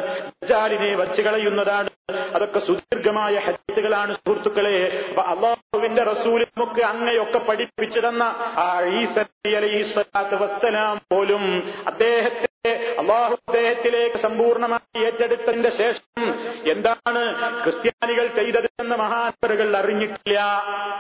[0.51, 1.91] ജാലിനെ വച്ച് കളയുന്നതാണ്.
[2.35, 4.77] അതൊക്കെ സുദീർഘമായ ഹദീസുകളാണ് സുഹൃത്തുക്കളെ.
[5.09, 8.23] അപ്പൊ അള്ളാഹുവിന്റെ റസൂൽ നമുക്ക് അങ്ങയൊക്കെ പഠിപ്പിച്ചു തന്ന
[8.67, 8.69] ആ
[9.01, 9.19] ഈസ
[9.61, 11.45] അലൈഹി സ്വലാത്തു വസ്സലാം പോലും
[11.87, 16.25] അദ്ദേഹത്തെ അള്ളാഹു അദ്ദേഹത്തിലേക്ക് സമ്പൂർണമായി ഏറ്റെടുത്തതിന്റെ ശേഷം
[16.73, 17.21] എന്താണ്
[17.63, 20.41] ക്രിസ്ത്യാനികൾ ചെയ്തതെന്ന് മഹാനവറുകൾ അറിഞ്ഞിട്ടില്ല.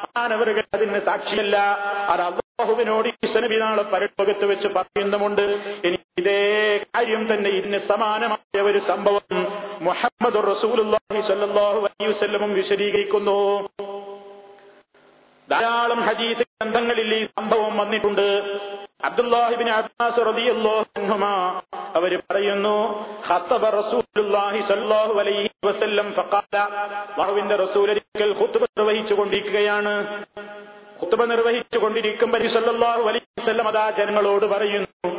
[0.04, 1.56] മഹാനവറുകൾ അതിന് സാക്ഷിയല്ല.
[2.12, 5.44] അത് അള്ളാഹുവിനോട് ഈശ്വനബി നാളെ പരലോകത്ത് വെച്ച് പറയുന്നുമുണ്ട്.
[5.88, 6.38] ഇനി ഇതേ
[6.86, 9.36] കാര്യം തന്നെ ഇതിന് സമാനമായ ഒരു സംഭവം
[9.88, 13.38] മുഹമ്മദ് റസൂലുള്ളാഹി സ്വല്ലല്ലാഹു അലൈഹി വസല്ലം വിശദീകരിക്കുന്നു.
[15.50, 18.26] ധാരാളം ഹദീസ് ഗ്രന്ഥങ്ങളിൽ ഈ സംഭവം വന്നിട്ടുണ്ട്.
[19.04, 19.68] അബ്ദുല്ലാഹിബിൻ
[21.98, 22.74] അവർ പറയുന്നു
[23.28, 24.60] ഖത്തബ റസൂലുള്ളാഹി
[25.22, 26.56] അലൈഹി വസല്ലം ഫഖാല.
[28.40, 29.14] ഖുത്ബ നിർവഹിച്ചു
[31.00, 31.24] ഖുത്ബ
[31.78, 35.10] കൊണ്ടിരിക്കുമ്പോൾ സല്ലല്ലാഹു അലൈഹി വസല്ലം അതാ ജനങ്ങളോട് പറയുന്നു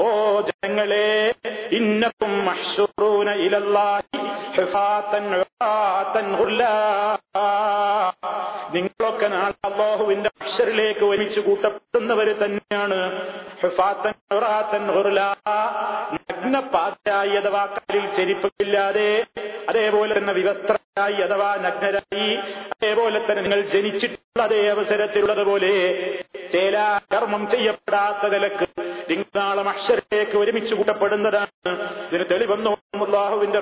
[0.00, 1.34] ഓ ജനങ്ങളെ
[1.72, 2.32] ഇന്നക്കും
[8.74, 12.98] നിങ്ങളൊക്കെ നാളെ അള്ളാഹുവിന്റെ അക്ഷരിലേക്ക് ഒരുമിച്ച് കൂട്ടപ്പെടുന്നവർ തന്നെയാണ്.
[13.62, 15.34] ഹിഫാത്തൻ ഉറാത്തൻ ഗുർലാ
[16.12, 19.26] നഗ്നപാതയായി അഥവാ കാലിൽ ചെരിപ്പില്ലാതെ
[19.68, 20.32] അതേപോലെ തന്നെ
[20.98, 22.34] ായി അഥവാ നഗ്നരായി
[22.66, 25.70] അതേപോലെ തന്നെ നിങ്ങൾ ജനിച്ചിട്ടുള്ള അതേ അവസരത്തിലുള്ളതുപോലെ
[26.52, 28.66] ചില കർമ്മം ചെയ്യപ്പെടാത്ത നിലയ്ക്ക്
[29.10, 31.72] നിങ്ങൾ നാളെ മക്ഷരേക്ക് ഒരുമിച്ച് കൂട്ടപ്പെടുന്നതാണ്.
[32.08, 33.58] ഇതിന് തെളിവെന്ന് അള്ളാഹുവിന്റെ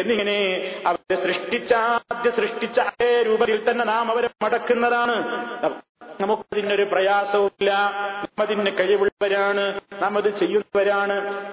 [0.00, 0.38] എന്നിങ്ങനെ
[0.86, 2.80] അവരെ സൃഷ്ടിച്ച ആദ്യ സൃഷ്ടിച്ച
[3.50, 5.22] രൂപത്തിൽ തന്നെ നാം അവരെ മടക്കുന്നതാണ്.
[6.20, 7.70] നമുക്കതിനൊരു പ്രയാസവുമില്ല.
[8.16, 9.80] നാം അതിന് കഴിവുള്ളവരാണ്.
[10.02, 11.46] നാം അത് ചെയ്യുന്നവരാണ്.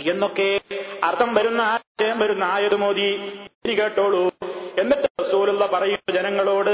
[0.00, 0.60] എന്നൊക്കെ
[1.04, 3.38] അർത്ഥം വരുന്ന ആശയം വരുന്ന ആയത് മോദി.
[3.66, 4.30] കേട്ടോളൂ.
[4.78, 6.70] എന്നിട്ട് റസൂലുള്ള പറയുന്ന ജനങ്ങളോട്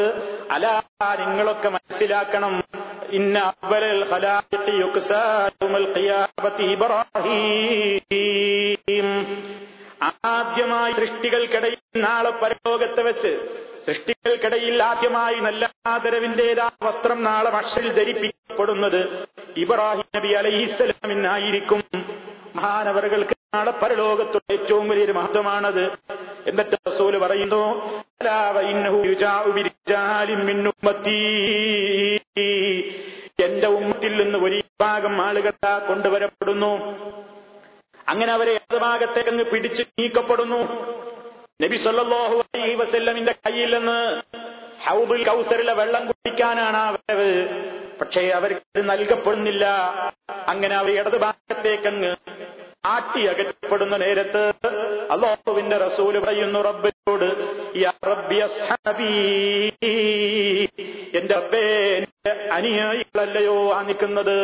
[0.51, 0.83] അല
[1.19, 2.65] നിങ്ങളൊക്കെ മനസ്സിലാക്കണം.
[3.11, 4.05] ഇന്ന അവലൽ
[10.25, 20.29] ആദ്യമായി സൃഷ്ടികൾക്കിടയിൽ നാളെ പരലോകത്ത് വെച്ച് സൃഷ്ടികൾക്കിടയിൽ ആദ്യമായി നല്ല ആദരവിന്റേതാ വസ്ത്രം നാളെ മഷൽ ധരിപ്പിക്കപ്പെടുന്നത് ഇബ്രാഹിം നബി
[20.29, 21.83] അലഹിസ്സലാമിനായിരിക്കും
[22.55, 25.93] മഹാനവറുകൾക്ക് നാളെ പരലോകത്തുള്ള ഏറ്റവും വലിയൊരു മഹത്വമാണത്.
[26.47, 27.91] എന്നിട്ട് റസൂൽ പറയുന്നു.
[33.45, 35.53] എന്റെ ഉമ്മത്തിൽ നിന്ന് ഒരു ഭാഗം ആളുകൾ
[35.89, 36.79] കൊണ്ടുവരപ്പെടുന്നു.
[38.09, 40.91] അങ്ങനെ അവരെ ഏതുഭാഗത്തേക്ക് അങ്ങ് പിടിച്ചു നീക്കപ്പെടുന്നു.
[41.63, 43.99] നബി സല്ലാഹു അലൈഹി വസല്ലമിന്റെ കയ്യിൽ നിന്ന്
[44.85, 47.33] ഹൗബിൽ കൗസറിലെ വെള്ളം കുടിക്കാനാണ് ആ വരവ്.
[48.01, 49.65] പക്ഷേ അവർക്ക് നൽകപ്പെടുന്നില്ല.
[50.49, 52.13] അങ്ങനെ അവർ ഇടത് ഭാഗത്തേക്കങ്ങ്
[52.85, 54.43] ആട്ടി അകറ്റപ്പെടുന്ന നേരത്ത്
[55.15, 57.29] അള്ളാഹുവിന്റെ റസൂൽ പറയുന്നു റബ്ബിനോട്
[61.19, 61.63] എന്റെ റബ്ബേ
[62.53, 64.37] അനുയായികളല്ലയോ ആ നിൽക്കുന്നത്?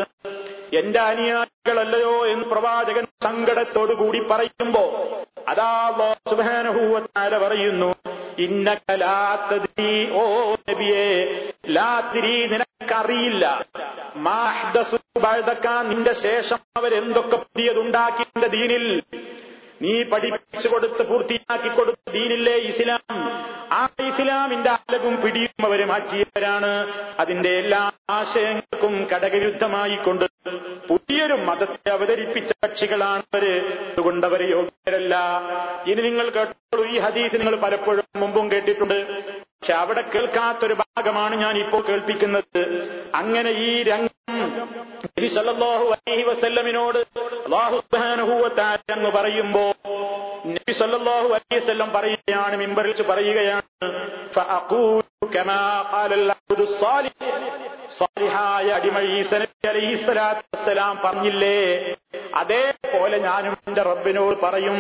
[0.72, 4.84] എന്റെ അനുയായികളല്ലയോ എന്ന് പ്രവാചകൻ സങ്കടത്തോടു കൂടി പറയുമ്പോ
[5.48, 5.72] അതാ
[6.28, 7.90] സുബാനഹൂവത്താല പറയുന്നു
[8.38, 10.22] ഇന്നകലാത്തതി ഓ
[10.68, 11.06] നബിയെ
[11.68, 13.44] ലാത്തിരി നിനക്കറിയില്ല.
[14.16, 18.84] മാഹ്ദസു ബഅദക നിന്റെ ശേഷം അവരെന്തൊക്കെ പുതിയതുണ്ടാക്കി നിന്റെ ദീനിൽ
[19.82, 23.00] നീ പഠിപ്പിച്ചു കൊടുത്ത് പൂർത്തിയാക്കി കൊടുത്ത ദീനില്ലേ ഇസ്ലാം.
[23.72, 26.70] ആ ഇസ്ലാമിന്റെ അലകും പിടിയും അവർ മാറ്റിയവരാണ്.
[27.18, 30.26] അതിന്റെ എല്ലാ ആശയങ്ങൾക്കും കടകവിരുദ്ധമായിക്കൊണ്ട്
[30.88, 33.44] പുതിയൊരു മതത്തെ അവതരിപ്പിച്ച കക്ഷികളാണ് അവർ.
[33.90, 35.14] അതുകൊണ്ട് യോഗ്യരല്ല.
[35.86, 38.98] ഇനി നിങ്ങൾ കേട്ടോളൂ ഈ ഹദീസ് നിങ്ങൾ പലപ്പോഴും മുമ്പും കേട്ടിട്ടുണ്ട്.
[39.32, 42.62] പക്ഷെ അവിടെ കേൾക്കാത്തൊരു ഭാഗമാണ് ഞാൻ ഇപ്പോൾ കേൾപ്പിക്കുന്നത്.
[43.14, 46.98] അങ്ങനെ ഈ രംഗം നബി സല്ലല്ലാഹു അലൈഹി വസല്ലമിനോട്
[47.38, 49.64] അല്ലാഹു സുബ്ഹാനഹു വ തആല എന്ന് പറയുമ്പോ
[50.48, 53.88] നബി സല്ലല്ലാഹു അലൈഹി വസല്ലം പറയുകയാണ് മിമ്പറിൽ പറയുകയാണ്
[55.34, 55.60] കമാ
[57.96, 59.32] സാലിഹായ നബി
[59.68, 59.94] അലൈഹി
[61.04, 61.58] പറഞ്ഞില്ലേ?
[62.34, 64.78] അതേപോലെ ഞാനും എന്റെ റബ്ബിനോട് പറയും.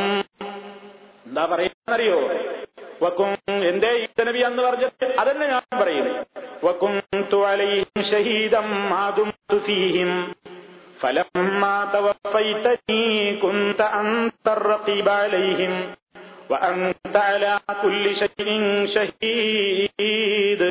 [1.26, 2.18] എന്താ പറയുന്നറിയോ
[3.03, 3.29] വക്കും
[3.69, 6.07] എന്റെ ഈസനബി എന്ന് പറഞ്ഞത് അതന്നെ ഞാൻ പറയും
[6.63, 10.11] വക്കുന്തു അലൈഹിം ഷഹീദം മാതുംതു ഫീഹിം
[11.01, 13.05] فلما توفيتني
[13.37, 15.73] كنت أنت الرقيب عليهم
[16.49, 18.49] وأنت على كل شيء
[18.87, 20.61] شهيد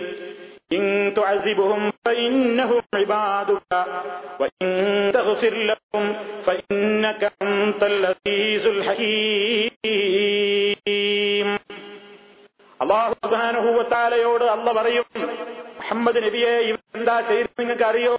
[0.70, 0.82] إن
[1.14, 3.70] تعذبهم فإنهم عبادك
[4.40, 4.66] وإن
[5.12, 6.04] تغفر لهم
[6.46, 8.64] فإنك أنت العزيز
[10.80, 11.48] الحكيم
[12.81, 15.05] അള്ളാഹു സുബാനുഭൂവത്താലയോട് അല്ല പറയും
[15.77, 18.17] മുഹമ്മദ് നബിയെ ഇവർ എന്താ ചെയ്ത് നിങ്ങൾക്ക് അറിയോ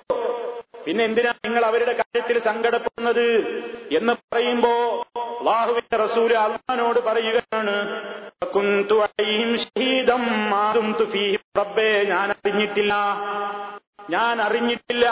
[0.87, 3.25] പിന്നെ എന്തിനാ നിങ്ങൾ അവരുടെ കാര്യത്തിൽ സങ്കടപ്പെടുന്നത്?
[3.97, 7.75] എന്ന് പറയുമ്പോ അള്ളാഹുവിന്റെ റസൂൽ അള്ളഹാനോട് പറയുകയാണ്
[8.45, 11.05] "വകുന്തു അലൈഹിം ഷഹീദം മാ ദുംതു
[11.59, 12.05] റബ്ബേ.
[12.05, 12.95] ഞാൻ അറിഞ്ഞിട്ടില്ല.
[14.11, 15.07] ഞാൻ അറിഞ്ഞിട്ടില്ല.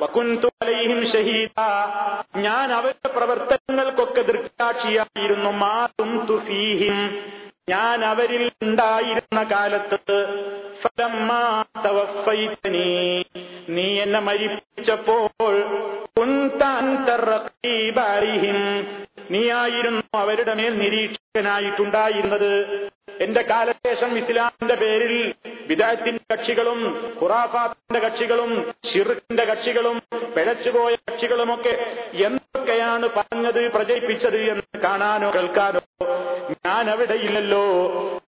[0.00, 1.60] വകുന്തുലയും ഷഹീദ.
[2.36, 5.50] ഞാൻ അവരുടെ പ്രവർത്തനങ്ങൾക്കൊക്കെ ദൃക്സാക്ഷിയായിരുന്നു.
[5.50, 7.31] മാതും തുഫീഹിം
[7.68, 9.98] ഞാൻ അവരിൽ ഉണ്ടായിരുന്ന കാലത്ത്
[13.68, 15.54] നീ എന്നെ മരിപ്പിച്ചപ്പോൾ.
[19.30, 22.52] നീയായിരുന്നു അവരുടെ മേൽ നിരീക്ഷകനായിട്ടുണ്ടായിരുന്നത്
[23.22, 25.14] എന്റെ കാലശേഷം ഇസ്ലാമിന്റെ പേരിൽ
[25.66, 26.80] വിദായത്തിന്റെ കക്ഷികളും
[27.20, 28.50] ഖുറാഫാത്തിന്റെ കക്ഷികളും
[28.92, 29.96] ഷിർഖിന്റെ കക്ഷികളും
[30.36, 31.74] പിഴച്ചുപോയ കക്ഷികളുമൊക്കെ
[32.24, 35.82] എന്തൊക്കെയാണ് പറഞ്ഞത് പ്രചരിപ്പിച്ചത് എന്ന് കാണാനോ കേൾക്കാനോ
[36.66, 37.64] ഞാൻ അവിടെയില്ലല്ലോ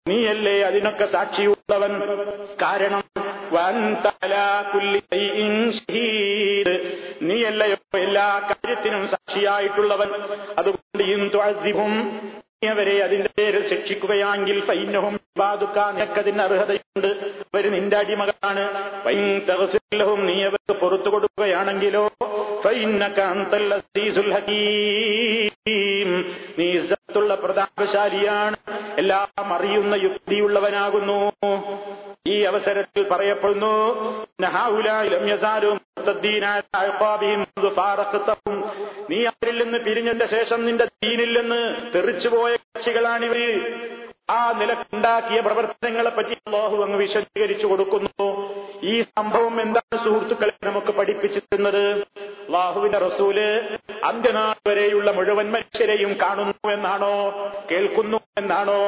[0.10, 1.92] നീയല്ലേ അതിനൊക്കെ സാക്ഷിയുള്ളവൻ?
[2.62, 3.04] കാരണം
[3.52, 3.76] വൻ
[4.06, 4.34] തല
[4.74, 5.00] കുല്ലി.
[7.22, 10.10] നീയല്ലയോ എല്ലാ കാര്യത്തിനും സാക്ഷിയായിട്ടുള്ളവൻ?
[10.58, 11.04] അതുകൊണ്ട്
[12.68, 17.08] അവരെ അതിന്റെ പേരിൽ ശിക്ഷിക്കുകയാണെങ്കിൽ സൈന്യവും ബാധുക്ക നിനക്കതിന് അർഹതയുണ്ട്.
[17.08, 18.60] അവർ നിന്റെ അടിമകളാണ്.
[19.48, 22.10] തഗ്ഫിർലഹും നീ അവർക്ക് പുറത്തു കൊടുക്കുകയാണെങ്കിലോ
[26.60, 28.56] നീസത്തുള്ള പ്രതാപശാലിയാണ്.
[28.98, 31.32] എല്ലാം അറിയുന്ന യുക്തിയുള്ളവനാകുന്നു.
[32.28, 33.96] ഈ അവസരത്തിൽ പറയപ്പെടുന്നു
[39.10, 43.49] നീ അവരിൽ നിന്ന് പിരിഞ്ഞതിന്റെ ശേഷം നിന്റെ ദീനിൽ നിന്ന് തെറിച്ചുപോയ കക്ഷികളാണിവര്
[44.30, 48.28] ആ നിലക്കുണ്ടാക്കിയ പ്രവർത്തനങ്ങളെ പറ്റി അള്ളാഹു അങ്ങ് വിശദീകരിച്ചു കൊടുക്കുന്നു.
[48.84, 51.84] ഈ സംഭവം എന്താണ് സുഹൃത്തുക്കളെ നമുക്ക് പഠി പഠിപ്പിച്ചു തരുന്നത്
[52.46, 53.38] അള്ളാഹുവിന്റെ റസൂൽ
[54.04, 57.14] അന്ത്യനാൾ വരെയുള്ള മുഴുവൻ മനുഷ്യരെയും കാണുന്നു എന്നാണോ?
[57.72, 58.80] കേൾക്കുന്നു എന്നാണോ?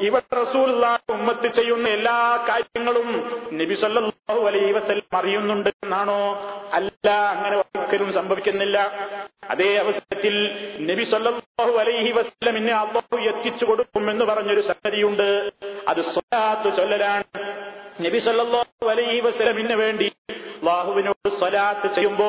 [0.00, 0.70] ഇവിടെ റസൂൽ
[1.10, 3.08] ഉമ്മത്ത് ചെയ്യുന്ന എല്ലാ കാര്യങ്ങളും
[3.52, 6.20] നബി സല്ലല്ലാഹു അലൈഹി വസല്ലം അറിയുന്നുണ്ട് എന്നാണോ?
[6.72, 8.78] അല്ല അങ്ങനെ ഒരിക്കലും സംഭവിക്കുന്നില്ല.
[9.50, 10.34] അതേ അവസരത്തിൽ
[10.90, 15.28] നബി സല്ലാഹു അലൈഹി വസല്ലമിനെ അള്ളാഹു എത്തിച്ചു കൊടുക്കും എന്ന് പറഞ്ഞൊരു സംഗതിയുണ്ട്
[15.88, 17.24] അത് സ്വലാത്ത് ചൊല്ലലാണ്.
[18.04, 20.06] നബി സല്ലല്ലാഹു അലൈഹി വസല്ലമിന് വേണ്ടി
[20.60, 22.28] അള്ളാഹുവിനോട് സ്വലാത്ത് ചെയ്യുമ്പോ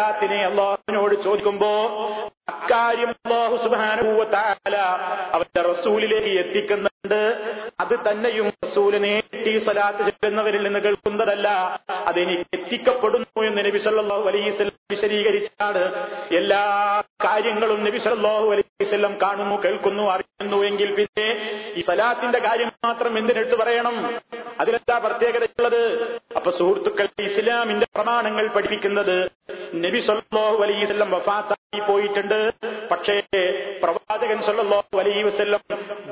[0.00, 1.70] സ്വലാത്തിനെ അള്ളാഹുവിനോട് ചോദിക്കുമ്പോ
[2.52, 4.76] അക്കാര്യം അള്ളാഹു സുബാനുഭൂവത്താല
[5.36, 7.20] അവന്റെ റസൂലിലേക്ക് എത്തിക്കുന്നുണ്ട്.
[7.82, 9.12] അത് തന്നെയും റസൂലിനെ
[9.50, 11.48] ഈ സലാത്ത് ചെല്ലുന്നവരിൽ നിന്ന് കേൾക്കുന്നതല്ല.
[12.10, 15.82] അതെനിക്ക് എത്തിക്കപ്പെടുന്നു എന്ന് നബി സല്ലല്ലാഹു അലൈഹി വസല്ലം വിശദീകരിച്ചാണ്.
[16.40, 16.62] എല്ലാ
[17.26, 21.28] കാര്യങ്ങളും നബി സല്ലല്ലാഹു അലൈഹി വസല്ലം കാണുന്നു കേൾക്കുന്നു അറിയുന്നു എങ്കിൽ പിന്നെ
[21.78, 23.98] ഈ സലാത്തിന്റെ കാര്യം മാത്രം എന്തിനെടുത്ത് പറയണം?
[24.62, 25.82] അതിലെന്താ പ്രത്യേകതയുള്ളത്?
[26.38, 29.16] അപ്പൊ സുഹൃത്തുക്കൾ ഇസ്ലാമിന്റെ പ്രമാണങ്ങൾ പഠിപ്പിക്കുന്നത്
[29.90, 32.38] നബി സല്ലല്ലാഹു അലൈഹി വസല്ലം വഫാത്തായി പോയിട്ടുണ്ട്.
[32.90, 33.14] പക്ഷേ
[33.82, 35.60] പ്രവാചകൻ സല്ലല്ലാഹു അലൈഹി വസല്ലം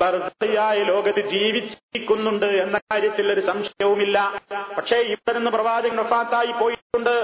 [0.01, 4.43] ബർസയായ ലോകത്ത് ജീവിച്ചിരിക്കുന്നുണ്ട് എന്ന കാര്യത്തിൽ ഒരു സംശയവുമില്ല.
[4.79, 7.15] പക്ഷേ ഇവിടെ നിന്ന് പ്രവാചകൻ വഫാത്തായി പോയിട്ടുണ്ട്.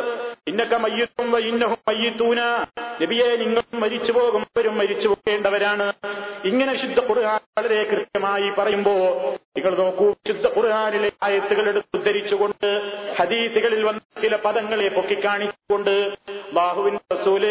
[0.47, 2.41] ഇന്നക്ക മയ്യത്തും ഇന്നഹും മയ്യത്തൂന.
[3.03, 5.93] നബിയെ നിങ്ങളും മരിച്ചു പോകും അവരും മരിച്ചു പോകേണ്ടവരാണ്.
[6.45, 8.95] ഇങ്ങനെ ശുദ്ധ ഖുർആൻ വളരെ കൃത്യമായി പറയുമ്പോ
[9.57, 12.71] നിങ്ങൾ നോക്കൂ ശുദ്ധ ഖുർആനിലെ ആയത്തുകൾ എടുത്തുദ്ധരിച്ചുകൊണ്ട്
[13.21, 15.95] ഹദീത്തുകളിൽ വന്ന ചില പദങ്ങളെ പൊക്കിക്കാണിച്ചുകൊണ്ട്
[16.53, 17.45] ബാഹുവിൻ റസൂൽ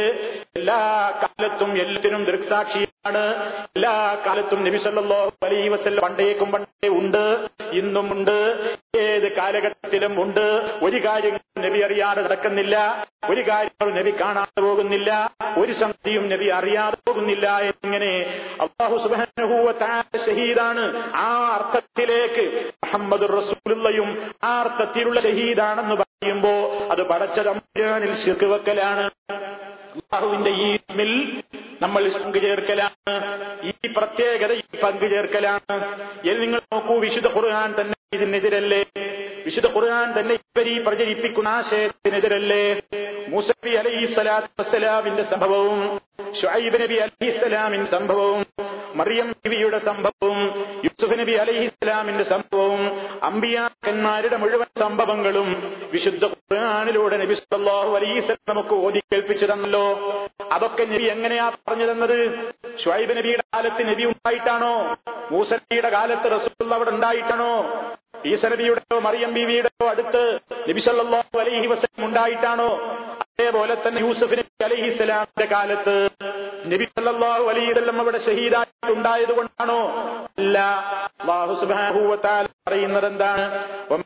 [0.55, 0.79] എല്ലാ
[1.21, 3.23] കാലത്തും എല്ലാത്തിനും ദൃക്സാക്ഷിയാണ്.
[3.75, 4.59] എല്ലാ കാലത്തും
[5.45, 8.37] അലൈഹി വസല്ലം പണ്ടേക്കും പണ്ടേ ഉണ്ട് ഇന്നും ഉണ്ട്
[8.97, 10.45] ഏത് കാലഘട്ടത്തിലും ഉണ്ട്.
[10.83, 17.47] ഒരു കാര്യം നബി അറിയാതെ നടക്കുന്നില്ല ഒരു കാര്യങ്ങളും നബി കാണാതെ പോകുന്നില്ല ഒരു സംഗതിയും നബി അറിയാതെ പോകുന്നില്ല
[17.59, 18.13] എന്നിങ്ങനെ
[18.65, 18.97] അള്ളാഹു
[20.25, 20.83] ഷഹീദാണ്.
[21.15, 22.45] ആ അർത്ഥത്തിലേക്ക്
[22.83, 24.09] മുഹമ്മദ് റസൂലുള്ളയും
[24.43, 26.53] ആ അർത്ഥത്തിലുള്ള ഷഹീദാണെന്ന് പറയുമ്പോ
[26.91, 29.03] അത് പടച്ച തമ്പുരാനിൽ ശിർക്ക് വെക്കലാണ്
[29.95, 31.11] അള്ളാഹുവിന്റെ ഈ ഇസ്മിൽ
[31.81, 33.13] നമ്മൾ പങ്കുചേർക്കലാണ്.
[33.69, 35.75] ഈ പ്രത്യേകത പങ്കു പങ്കുചേർക്കലാണ്.
[36.43, 38.81] നിങ്ങൾ നോക്കൂ വിശുദ്ധ ഖുർആൻ തന്നെ ഇതിനെതിരല്ലേ?
[39.45, 42.63] വിശുദ്ധ ഖുർആൻ തന്നെ ഇവരീ പ്രചരിപ്പിക്കുന്ന ആശയത്തിനെതിരല്ലേ?
[43.33, 45.79] മുസഫി അലൈഹി സ്വലാത്തു വസ്സലാമിന്റെ സംഭവവും
[46.39, 48.41] ഷുഐബ് നബി അലൈഹി സ്വലാമിന്റെ സംഭവവും
[48.99, 50.39] മറിയം നബിയുടെ സംഭവവും
[50.85, 52.81] യൂസുഫ് നബി അലൈഹി സ്വലാമിന്റെ സംഭവവും
[53.29, 55.49] അമ്പിയാക്കന്മാരുടെ മുഴുവൻ സംഭവങ്ങളും
[55.93, 59.85] വിശുദ്ധ ഖുർആനിലൂടെ നബി സല്ലല്ലാഹു അലൈഹി സ്വലം നമുക്ക് ഓതി കേൾപ്പിച്ചു തന്നല്ലോ
[60.51, 62.17] അതൊക്കെ നബി എങ്ങനെയാ പറഞ്ഞു തന്നത്
[62.83, 64.73] ഷുഐബ് നബിയുടെ കാലത്ത് നബി ഉണ്ടായിട്ടാണോ?
[65.31, 67.53] മൂസ നബിയുടെ കാലത്ത് റസൂൽ അവിടെ ഉണ്ടായിട്ടാണോ?
[68.25, 70.21] ഈസ നബിയുടെയോ മറിയം ബീവിയുടെയോ അടുത്ത്
[70.69, 72.69] നബി സല്ലല്ലാഹു അലൈഹി വസല്ലം ഉണ്ടായിട്ടാണോ?
[73.23, 75.95] അതേപോലെ തന്നെ യൂസഫ് നബി അലൈഹി സ്വലാമിന്റെ കാലത്ത്
[76.65, 79.79] നബി സല്ലല്ലാഹു അലൈഹി വസല്ലം അവിടെ ഷഹീദായിട്ടുണ്ടായത് കൊണ്ടാണോ?
[80.39, 80.57] അല്ല.
[81.27, 83.45] വ തആല പറയുന്നത് എന്താണ്?
[83.91, 84.03] വമാ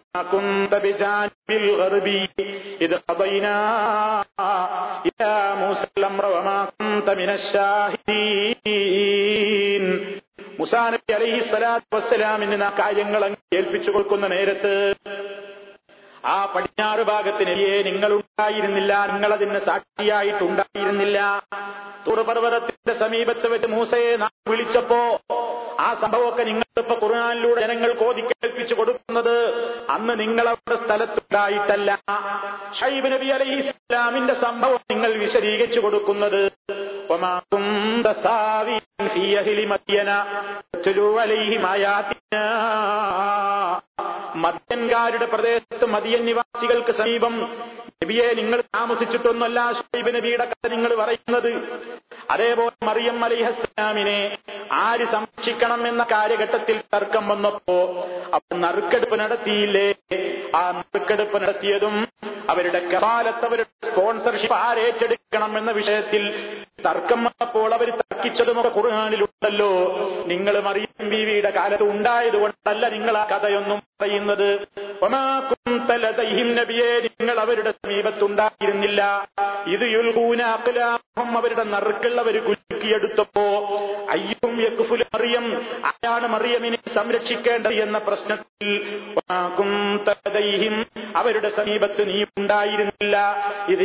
[10.60, 14.96] മുസാനബി അലഹി സ്വലാത്തു വസ്സലാമിന് ആ കാര്യങ്ങൾ ഏൽപ്പിച്ചു കൊടുക്കുന്ന നേരത്ത്
[16.26, 21.20] ആ പടിഞ്ഞാറ് ഭാഗത്ത് നബിയെ നിങ്ങളുണ്ടായിരുന്നില്ല നിങ്ങളതിന് സാക്ഷിയായിട്ടുണ്ടായിരുന്നില്ല.
[22.08, 25.20] തുറപർവതത്തിന്റെ സമീപത്ത് വെച്ച് മൂസയെ നാം വിളിച്ചപ്പോ
[25.80, 29.36] ആ സംഭവമൊക്കെ നിങ്ങൾക്കിപ്പോ ഖുർആാനിലൂടെ ജനങ്ങൾ കോതിക്കേൽപ്പിച്ചു കൊടുക്കുന്നത്
[29.90, 32.00] അന്ന് നിങ്ങളവരുടെ സ്ഥലത്തുണ്ടായിട്ടല്ല.
[32.80, 36.42] ഷൈബ് നബി അലൈഹി ഇസ്ലാമിന്റെ സംഭവം നിങ്ങൾ വിശദീകരിച്ചു കൊടുക്കുന്നത്.
[39.07, 40.09] في أهل مدين
[40.75, 42.45] تتلو عليهم آياتنا
[44.37, 47.35] മദ്യൻകാരുടെ പ്രദേശത്ത് മദിയൻ നിവാസികൾക്ക് സമീപം
[47.97, 51.51] നബിയെ നിങ്ങൾ താമസിച്ചിട്ടൊന്നുമല്ല ഷൈബ് നബിയുടെ കഥ നിങ്ങൾ പറയുന്നത്
[52.33, 54.19] അതേപോലെ മറിയം അലിഹസ്ലാമിനെ
[54.81, 57.77] ആര് സംരക്ഷിക്കണം എന്ന കാലഘട്ടത്തിൽ തർക്കം വന്നപ്പോ
[58.31, 59.87] അവർ നറുക്കെടുപ്പ് നടത്തിയില്ലേ
[60.57, 61.97] ആ നറുക്കെടുപ്പ് നടത്തിയതും
[62.51, 66.25] അവരുടെ കപാലത്ത് അവരുടെ സ്പോൺസർഷിപ്പ് ആരേറ്റെടുക്കണം എന്ന വിഷയത്തിൽ
[66.86, 69.70] തർക്കം വന്നപ്പോൾ അവർ തർക്കിച്ചതുമൊക്കെ ഖുർഹാനിലുണ്ടല്ലോ
[70.26, 74.50] നിങ്ങൾ മറിയം ബീവിയുടെ കാലത്ത് ഉണ്ടായത് കൊണ്ടല്ല നിങ്ങൾ ആ കഥയൊന്നും പറയുന്നത്.
[76.58, 79.02] നബിയെ നിങ്ങൾ അവരുടെ സമീപത്തുണ്ടായിരുന്നില്ല.
[79.68, 79.86] ഇത്
[80.44, 83.46] അഖലാഹും അവരുടെ നറുക്കൾ അവർ കുലുക്കിയെടുത്തപ്പോ
[84.10, 85.46] അയ്യും യക്കുഫുൽ മറിയം
[85.86, 88.70] ആരാണ് മറിയമിനെ സംരക്ഷിക്കേണ്ടത് എന്ന പ്രശ്നത്തിൽ
[91.16, 93.18] അവരുടെ സമീപത്ത് നീ ഉണ്ടായിരുന്നില്ല.
[93.70, 93.84] ഇത്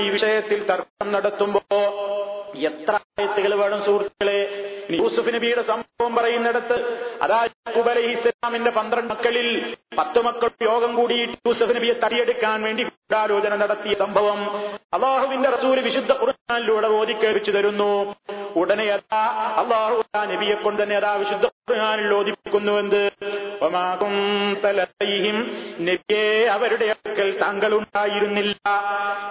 [0.00, 1.12] ഈ വിഷയത്തിൽ തർക്കം
[1.72, 4.38] നടത്തുമ്പോ എത്ര ആയത്തുകൾ വേണം സുഹൃത്തുക്കളെ?
[4.90, 6.76] യൂസുഫ് നബിയുടെ സംഭവം പറയുന്നിടത്ത്
[7.22, 9.48] അതായത് ഇസ്ലാമിന്റെ പന്ത്രണ്ട് മക്കളിൽ
[9.98, 11.14] പത്ത് മക്കൾ യോഗം കൂടി
[11.46, 14.40] യൂസഫ് നബിയെ തടിയെടുക്കാൻ വേണ്ടി ഗൂഢാലോചന നടത്തിയ സംഭവം
[14.94, 17.90] അള്ളാഹുവിന്റെ റസൂൽ വിശുദ്ധ ഖുർആാനിലൂടെ ഓതിക്കേൽപ്പിച്ചു തരുന്നു.
[18.56, 19.22] ഉടനെ അതാ
[19.62, 20.02] അള്ളാഹു
[20.32, 22.12] നബിയെ കൊണ്ട് തന്നെ അതാ വിശുദ്ധ ഖുർആാനിൽ
[24.64, 25.38] തലയും
[25.80, 28.56] നബിയെ അവരുടെ അടുക്കൽ താങ്കൾ ഉണ്ടായിരുന്നില്ല.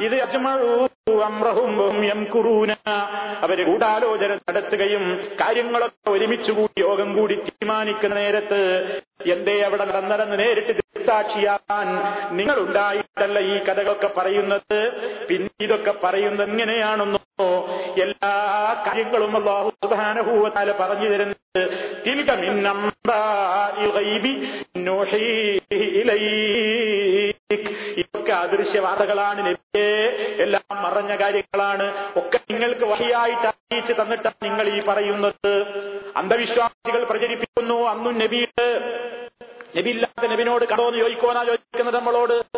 [0.01, 0.73] ഇത് അജ്മഴൂ
[1.21, 1.71] അമ്രഹും
[2.25, 2.71] യംകുറൂന
[3.43, 5.03] അവർ ഗൂഢാലോചന നടത്തുകയും
[5.41, 8.59] കാര്യങ്ങളൊക്കെ ഒരുമിച്ച് കൂടി യോഗം കൂടി തീരുമാനിക്കുന്ന നേരത്ത്
[9.27, 11.87] എന്തേ അവിടെ നടന്നതെന്ന് നേരിട്ട് ദൃക്സാക്ഷിയാക്കാൻ
[12.35, 14.77] നിങ്ങളുണ്ടായിട്ടല്ല ഈ കഥകളൊക്കെ പറയുന്നത്
[15.27, 17.49] പിന്നെ ഇതൊക്കെ പറയുന്നത് എങ്ങനെയാണെന്നോ
[17.97, 18.33] എല്ലാ
[18.87, 21.09] കാര്യങ്ങളും അള്ളാഹു സുബാനഹൂവത്താല പറഞ്ഞു
[21.55, 21.95] തരുന്നത്
[22.25, 27.69] من أنباء ഗൈബി نوحيه ഇലൈക്.
[27.97, 30.07] ഇതൊക്കെ അദൃശ്യവാദകളാണ് നബിയെ.
[30.39, 32.11] എല്ലാം മറഞ്ഞ കാര്യങ്ങളാണ്.
[32.15, 35.65] ഒക്കെ നിങ്ങൾക്ക് വഹിയായിട്ട് അറിയിച്ച് തന്നിട്ടാണ് നിങ്ങൾ ഈ പറയുന്നത്.
[36.15, 38.79] അന്ധവിശ്വാസികൾ പ്രചരിപ്പിക്കുന്നു അന്നും നബിയുടെ.
[39.77, 42.57] നബിയില്ലാത്ത നബിനോട് കടോന്ന് ചോദിക്കുവാനാ ചോദിക്കുന്നത് നമ്മളോട്.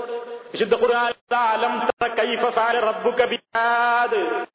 [0.52, 4.46] വിശുദ്ധ ഖുർആൻ അലം തറ കൈഫ റബ്ബുക ബിആദ്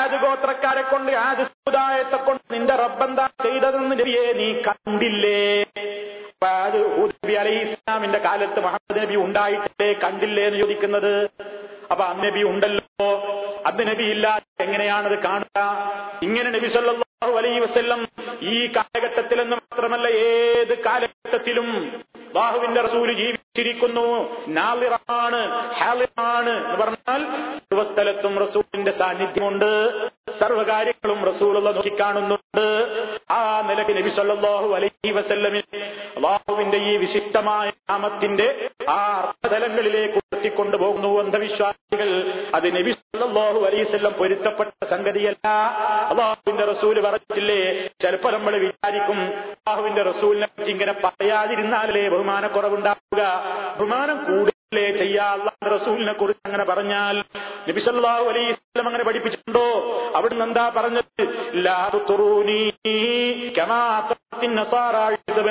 [0.00, 5.40] ആദ് ഗോത്രക്കാരെ കൊണ്ട് ആദ് സമുദായത്തെ കൊണ്ട് നിന്റെ റബ്ബെന്താ ചെയ്തതെന്ന് നബിയെ നീ കണ്ടില്ലേ?
[6.96, 11.12] ഹൂദ് നബി അലൈഹി ഇസ്ലാമിന്റെ കാലത്ത് മുഹമ്മദ് നബി ഉണ്ടായിട്ടില്ലേ കണ്ടില്ലേ എന്ന് ചോദിക്കുന്നത്?
[11.92, 13.08] അപ്പൊ അന്ന് നബി ഉണ്ടല്ലോ.
[13.68, 15.58] അന്ന് നബി ഇല്ലാതെ എങ്ങനെയാണത് കാണുക?
[16.26, 18.00] ഇങ്ങനെ നബി സല്ലാഹു അലൈ വസ്ല്ലം
[18.54, 21.68] ഈ കാലഘട്ടത്തിലെന്ന് മാത്രമല്ല ഏത് കാലഘട്ടത്തിലും
[22.34, 24.06] ബാഹുവിന്റെ റസൂൽ ജീവിച്ചിരിക്കുന്നു.
[24.48, 25.40] നാളിറാണ്
[25.72, 27.22] ഹാലിറാണ് എന്ന് പറഞ്ഞാൽ
[27.56, 29.70] സർവസ്ഥലത്തും റസൂലിന്റെ സാന്നിധ്യമുണ്ട്.
[30.38, 32.64] സർവകാര്യങ്ങളും റസൂലുള്ള നോക്കിക്കാണുന്നുണ്ട്
[33.30, 35.82] ആ നിലയ്ക്ക് നബി സല്ലല്ലാഹു അലൈഹി വസല്ലമിന്
[36.16, 42.10] അള്ളാഹുവിന്റെ ഈ വിശിഷ്ടമായ നാമത്തിന്റെ ആ അർത്ഥതലങ്ങളിലേക്ക് ഉയർത്തിക്കൊണ്ടുപോകുന്നു അന്ധവിശ്വാസികൾ.
[42.54, 45.46] അത് നബി സല്ലല്ലാഹു അലൈഹി വസല്ലം പൊരുത്തപ്പെട്ട സംഗതിയല്ല.
[46.10, 49.20] അള്ളാഹുവിന്റെ റസൂൽ പറഞ്ഞിട്ടില്ലേ ചിലപ്പോ നമ്മൾ വിചാരിക്കും
[49.52, 53.22] അള്ളാഹുവിന്റെ റസൂലിനെ ഇങ്ങനെ പറയാതിരുന്നാലേ ബഹുമാനക്കുറവുണ്ടാവുക.
[53.78, 55.24] ബഹുമാനം കൂടുതലേ ചെയ്യാ?
[55.24, 57.24] അള്ളാഹുന്റെ റസൂലിനെ കുറിച്ച് അങ്ങനെ പറഞ്ഞാൽ
[57.68, 59.70] നബിസല്ലാഹു വസല്ലം അങ്ങനെ പഠിപ്പിച്ചിട്ടുണ്ടോ?
[60.16, 61.22] അവിടുന്ന് എന്താ പറഞ്ഞത്?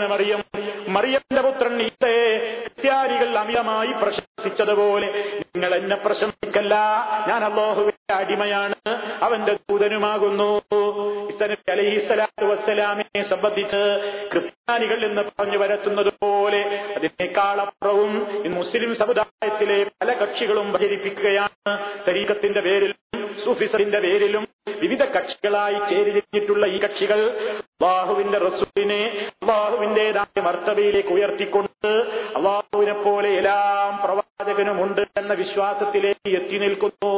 [0.08, 0.44] മറിയം.
[0.88, 6.76] മറിയത്തിന്റെ പുത്രൻ ഈസയെ ക്രിസ്ത്യാനികൾ അമിതമായി പ്രശംസിച്ചതുപോലെ നിങ്ങൾ എന്നെ പ്രശംസിക്കല്ല.
[7.28, 8.76] ഞാൻ അള്ളാഹുവിന്റെ അടിമയാണ്.
[9.24, 10.62] അവന്റെ ദൂതനുമാകുന്നു.
[12.46, 14.00] വസ്സലാമിനെ സംബന്ധിച്ച്
[14.32, 16.62] ക്രിസ്ത്യാനികൾ എന്ന് പറഞ്ഞു വരത്തുന്നത് പോലെ
[16.96, 21.72] അതിനേക്കാളപ്പുറവും മുസ്ലിം സമുദായത്തിലെ പല കക്ഷികളും പ്രചരിപ്പിക്കുകയാണ്.
[22.08, 23.00] തരീക്കത്തിന്റെ പേരിലും
[23.44, 24.44] സൂഫിസത്തിന്റെ പേരിലും
[24.82, 27.20] വിവിധ കക്ഷികളായി ചേരിഞ്ഞിട്ടുള്ള ഈ കക്ഷികൾ
[27.58, 29.00] അള്ളാഹുവിന്റെ റസൂലിനെ
[29.44, 31.92] അള്ളാഹുവിന്റേതായ മർത്തബയിലേക്ക് ഉയർത്തിക്കൊണ്ട്
[32.38, 37.14] അള്ളാഹുവിനെ പോലെ എല്ലാം പ്രവാചകനുമുണ്ട് എന്ന വിശ്വാസത്തിലേക്ക് എത്തി നിൽക്കുന്നു.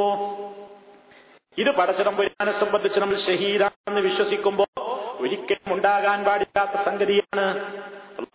[1.58, 4.72] ഇത് പടച്ചതമ്പുരാനെ സംബന്ധിച്ച് നമ്മൾ ഷഹീദാണെന്ന് വിശ്വസിക്കുമ്പോൾ
[5.24, 7.46] ഒരിക്കലും ഉണ്ടാകാൻ പാടില്ലാത്ത സംഗതിയാണ്.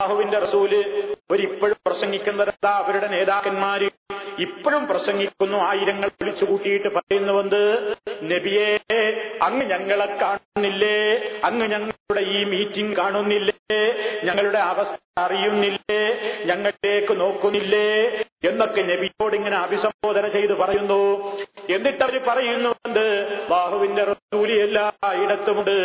[0.03, 0.71] അള്ളാഹുവിന്റെ റസൂൽ
[1.33, 3.87] പ്രസംഗിക്കുന്ന പ്രസംഗിക്കുന്നതെന്താ അവരുടെ നേതാക്കന്മാര്
[4.39, 5.59] ഇപ്പോഴും പ്രസംഗിക്കുന്നു.
[5.59, 7.61] ആയിരങ്ങൾ വിളിച്ചു കൂട്ടിയിട്ട് പറയുന്നുവെന്ത്?
[8.31, 8.71] നബിയെ
[9.43, 10.97] അങ്ങ് ഞങ്ങളെ കാണുന്നില്ലേ?
[11.45, 13.79] അങ്ങ് ഞങ്ങളുടെ ഈ മീറ്റിംഗ് കാണുന്നില്ലേ?
[14.25, 16.03] ഞങ്ങളുടെ അവസ്ഥ അറിയുന്നില്ലേ?
[16.45, 17.87] ഞങ്ങളിലേക്ക് നോക്കുന്നില്ലേ?
[18.49, 21.01] എന്നൊക്കെ നബിയോട് ഇങ്ങനെ അഭിസംബോധന ചെയ്ത് പറയുന്നു.
[21.71, 23.05] എന്നിട്ട് അവർ പറയുന്നുണ്ട്
[23.49, 25.77] ബാഹുവിന്റെ റസൂലി എല്ലായിടത്തുമുണ്ട്.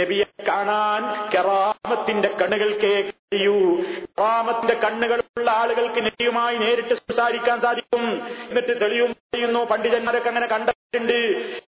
[0.00, 3.58] നബിയെ കാണാൻ കെറാമത്തിന്റെ കണ്ണുകൾക്കേ കഴിയൂ
[4.02, 8.26] കെറാമത്തിന്റെ കണ്ണുകളുള്ള ആളുകൾക്ക് നബിയുമായി നേരിട്ട് സംസാരിക്കാൻ സാധിക്കും.
[8.48, 10.83] എന്നിട്ട് തെളിയും പറയുന്നു പണ്ഡിതന്മാരൊക്കെ അങ്ങനെ കണ്ടിട്ടുണ്ട്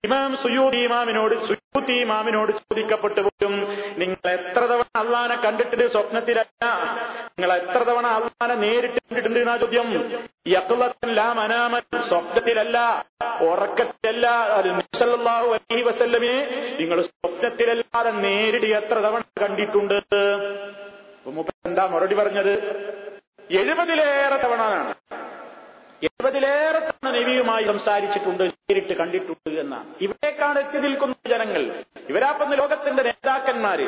[0.07, 3.55] ഇമാം സുയൂദി ഇമാമിനോട് സുയൂത്തി ഇമാമിനോട് ചോദിക്കപ്പെട്ടു പോലും
[4.01, 6.65] നിങ്ങൾ എത്ര തവണ അള്ളാനെ കണ്ടിട്ടുണ്ട് സ്വപ്നത്തിലല്ല?
[7.35, 9.89] നിങ്ങൾ എത്ര തവണ അള്ളാനെ നേരിട്ട് കണ്ടിട്ടുണ്ട് എന്നാ ചോദ്യം?
[11.45, 12.77] അനാമൻ സ്വപ്നത്തിലല്ല
[13.49, 14.27] ഉറക്കത്തിലല്ല.
[14.57, 16.39] അത് നബിസല്ലല്ലാഹു അലൈഹി വസല്ലമിനെ
[16.81, 19.99] നിങ്ങൾ സ്വപ്നത്തിലല്ലാതെ നേരിട്ട് എത്ര തവണ കണ്ടിട്ടുണ്ട്?
[21.69, 22.53] എന്താ മറുപടി പറഞ്ഞത്
[23.61, 24.63] എഴുപതിലേറെ തവണ
[26.23, 29.87] എന്നാണ് തന്നെ നബിയുമായി സംസാരിച്ചിട്ടുണ്ട് നേരിട്ട് കണ്ടിട്ടുണ്ട് എന്നാണ്.
[30.01, 31.83] ഇവിടേക്കാണ് എത്തി നിൽക്കുന്ന ജനങ്ങൾ.
[32.09, 33.87] ഇവരാപ്പന്ന് ലോകത്തിന്റെ നേതാക്കന്മാര്.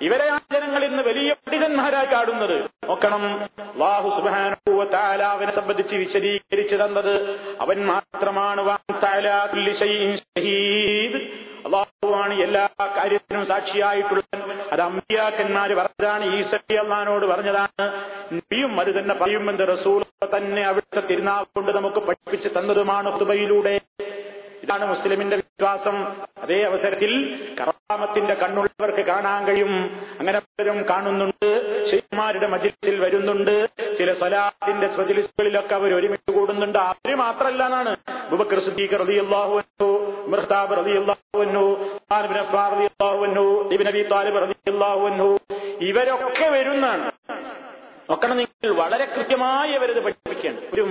[0.00, 2.70] ഇവരെയാണ് ജനങ്ങൾ ഇന്ന് വലിയ പണ്ഡിതന്മാരായി കാണുന്നത്.
[2.88, 7.40] നോക്കണം വാഹു സുബാനുഭവത്താല അവനെ സംബന്ധിച്ച് വിശദീകരിച്ചു തന്നത്.
[7.60, 8.60] അവൻ മാത്രമാണ്
[11.66, 14.36] അള്ളാഹുവാണ് എല്ലാ കാര്യത്തിനും സാക്ഷിയായിട്ടുള്ളത്
[14.72, 17.86] അത് അമ്പിയാക്കന്മാര് പറഞ്ഞതാണ് ഈസി അള്ളഹാനോട് പറഞ്ഞതാണ്.
[18.32, 20.02] നബിയും അത് തന്നെ പറയുമെന്ന് റസൂൽ
[20.36, 23.80] തന്നെ അവിടുത്തെ തിരുനാൾ കൊണ്ട് നമുക്ക് പഠിപ്പിച്ച് തന്നതുമാണ് ഹുബയിലൂടെ
[24.62, 26.16] ഇതാണ് മുസ്ലിമിന്റെ വിശ്വാസം.
[26.42, 27.12] അതേ അവസരത്തിൽ
[27.60, 29.98] കറാമത്തിന്റെ കണ്ണുള്ളവർക്ക് കാണാൻ കഴിയും.
[30.20, 31.48] അങ്ങനെ പലരും കാണുന്നുണ്ട്.
[31.86, 33.68] ഷെയ്ഖ്മാരുടെ മജിൽസിൽ വരുന്നുണ്ട്.
[33.98, 36.78] ചില സ്വലാത്തിന്റെ മജിലിസുകളിലൊക്കെ അവർ ഒരുമിച്ച് കൂടുന്നുണ്ട്.
[36.78, 37.96] അവർ മാത്രമല്ല എന്നാണ്
[38.30, 39.88] ബുബക്കർ സിദ്ദീഖ് റളിയല്ലാഹു അൻഹു
[40.26, 41.64] മുർതാബ് റളിയല്ലാഹു അൻഹു
[42.18, 42.42] ഇബ്നു
[42.74, 45.38] റളിയല്ലാഹു അൻഹു ഇബ്നു താലിബ് റളിയല്ലാഹു അൻഹു.
[45.80, 47.10] ഇവരൊക്കെ വരുന്നാണ്
[48.10, 50.74] നോക്കണം നിങ്ങൾ വളരെ കൃത്യമായി അവരത് പഠിപ്പിക്കേണ്ടത്.
[50.74, 50.82] ഒരു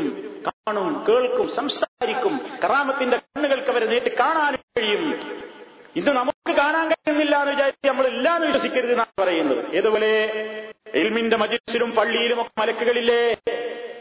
[0.48, 2.40] കാണും കേൾക്കും സംസാരിക്കും.
[2.64, 5.42] കറാമത്തിന്റെ കണ്ണുകൾക്ക് അവരെ നേരിട്ട് കാണാനും കഴിയും.
[5.96, 9.76] ഇന്ന് നമുക്ക് കാണാൻ കഴിയുന്നില്ല എന്ന് വിചാരിച്ച് നമ്മൾ ഇല്ലാന്ന് വിശ്വസിക്കരുത് എന്നാണ് പറയുന്നത്.
[9.76, 10.26] ഏതുപോലെ
[10.96, 13.36] എൽമിന്റെ മജിസിലും പള്ളിയിലും ഒക്കെ മലക്കുകളില്ലേ?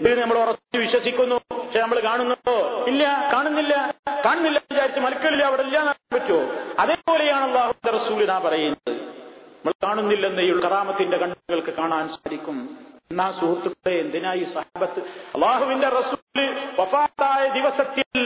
[0.00, 1.34] ഇത് നമ്മൾ ഉറച്ച് വിശ്വസിക്കുന്നു.
[1.34, 2.84] പക്ഷെ നമ്മൾ കാണുന്നുണ്ടോ?
[2.88, 3.94] ഇല്ല കാണുന്നില്ല.
[4.26, 6.52] കാണുന്നില്ല എന്ന് വിചാരിച്ച് മലക്കുകളില്ല അവിടെ ഇല്ല എന്ന് പറ്റുമോ?
[6.78, 8.94] അതേപോലെയാണ് അള്ളാഹു റസൂലിനാ പറയുന്നത്.
[8.94, 12.88] നമ്മൾ കാണുന്നില്ലെന്ന് കറാമത്തിന്റെ കണ്ണുകൾക്ക് കാണാൻ സാധിക്കും.
[13.10, 15.00] എന്നാ സുഹൃത്തുക്കളെ എന്തിനാ ഈ സഹാബത്ത്?
[15.34, 16.42] അള്ളാഹുവിന്റെ റസൂൽ
[16.80, 18.18] വഫാത്തായ ദിവസത്തിൽ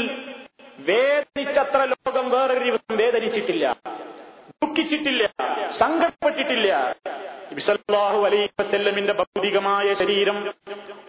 [0.79, 3.67] വേദനിച്ചത്ര ലോകം വേറൊരു ദിവസം വേദനിച്ചിട്ടില്ല
[4.63, 5.23] ദുഃഖിച്ചിട്ടില്ല
[5.71, 6.71] സങ്കടപ്പെട്ടിട്ടില്ല.
[7.55, 10.37] ബിസല്ലാഹു അലൈ വസല്ലമിന്റെ ഭൗതികമായ ശരീരം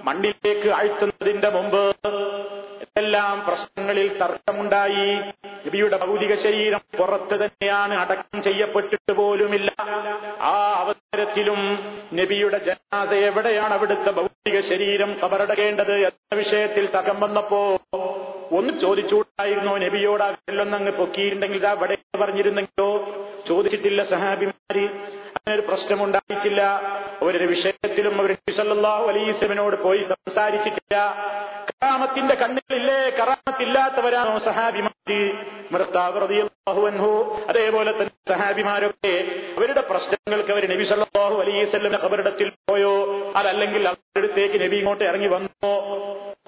[0.02, 1.84] മണ്ണിലേക്ക് ആഴ്ത്തുന്നതിന്റെ മുമ്പ്
[2.98, 5.06] എല്ലാം പ്രശ്നങ്ങളിൽ തർക്കമുണ്ടായി.
[5.68, 9.70] നബിയുടെ ഭൗതിക ശരീരം പുറത്ത് തന്നെയാണ് അടക്കം ചെയ്യപ്പെട്ടിട്ട് പോലുമില്ല.
[10.52, 11.60] ആ അവസരത്തിലും
[12.14, 17.62] നബിയുടെ ജനാത എവിടെയാണ് അവിടുത്തെ ഭൗതിക ശരീരം കബറടകേണ്ടത് എന്ന വിഷയത്തിൽ തകം വന്നപ്പോ
[18.52, 19.78] ഒന്ന് ചോദിച്ചുകൂടായിരുന്നോ?
[19.78, 22.90] നബിയോട് അകലൊന്നങ്ങ് പൊക്കിയിട്ടുണ്ടെങ്കിൽ ഇതാ ഇവിടെ പറഞ്ഞിരുന്നെങ്കിലോ?
[23.48, 24.86] ചോദിച്ചിട്ടില്ല സഹാബിമാര്.
[25.52, 26.62] ഒരു പ്രശ്നമുണ്ടായിട്ടില്ല.
[27.22, 30.96] അവരുടെ വിഷയത്തിലും അവർ സല്ലല്ലാഹു അലൈസമിനോട് പോയി സംസാരിച്ചിട്ടില്ല.
[31.70, 35.20] കറാമത്തിന്റെ കണ്ണുകളില്ലേ കറാമത്തില്ലാത്തവരാണോ സഹാബിമാര്?
[37.50, 39.14] അതേപോലെ തന്നെ സഹാബിമാരൊക്കെ
[39.64, 42.94] അവരുടെ പ്രശ്നങ്ങൾക്ക് അവർ നബി സല്ലാഹു അലൈഹി വസല്ലമയുടെ ഖബറിടത്തിൽ പോയോ?
[43.40, 45.74] അതല്ലെങ്കിൽ അവരുടെ അടുത്തേക്ക് നബി ഇങ്ങോട്ട് ഇറങ്ങി വന്നോ?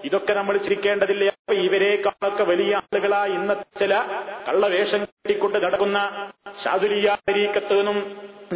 [0.07, 1.29] ഇതൊക്കെ നമ്മൾ ചിരിക്കേണ്ടതില്ല.
[1.37, 3.93] അപ്പൊ ഇവരെക്കാളൊക്കെ വലിയ ആളുകളാ ഇന്നത്തെ ചില
[4.47, 5.99] കള്ളവേഷം കെട്ടിക്കൊണ്ട് നടക്കുന്ന
[6.63, 7.97] ഷാദുലിയ തരീക്കത്തെന്നും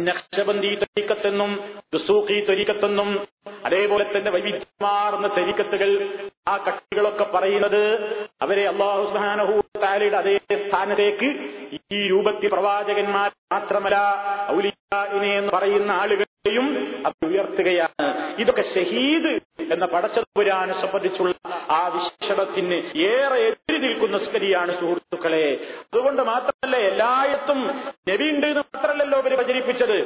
[0.06, 1.50] നക്ഷബന്ദി തരീക്കത്തെന്നും
[1.94, 3.08] ദുസൂഖി തരീക്കത്തെന്നും
[3.64, 5.90] അതേപോലെ തന്നെ വൈവിധ്യമാർന്ന തരീക്കത്തുകൾ
[6.48, 7.82] ആ കക്ഷികളൊക്കെ പറയുന്നത്
[8.42, 11.28] അവരെ അള്ളാഹു സുബ്ഹാനഹു താലയുടെ അതേ സ്ഥാനത്തേക്ക്
[11.96, 13.98] ഈ രൂപത്തിൽ പ്രവാചകന്മാർ മാത്രമല്ല
[14.50, 16.66] ഔലിയാഇനെ എന്ന് പറയുന്ന ആളുകളെയും
[17.06, 18.06] അത് ഉയർത്തുകയാണ്.
[18.38, 19.32] ഇതൊക്കെ ഷഹീദ്
[19.72, 21.34] എന്ന പടച്ചതുപുരാനെ സംബന്ധിച്ചുള്ള
[21.70, 25.46] ആ വിശേഷണത്തിന് ഏറെ എതിരി നിൽക്കുന്ന സ്കരിയാണ് സുഹൃത്തുക്കളെ.
[25.82, 27.60] അതുകൊണ്ട് മാത്രമല്ല എല്ലായിടത്തും
[28.10, 29.98] നബിയുണ്ട് എന്ന് മാത്രമല്ലല്ലോ ഇവർ പ്രചരിപ്പിച്ചത്.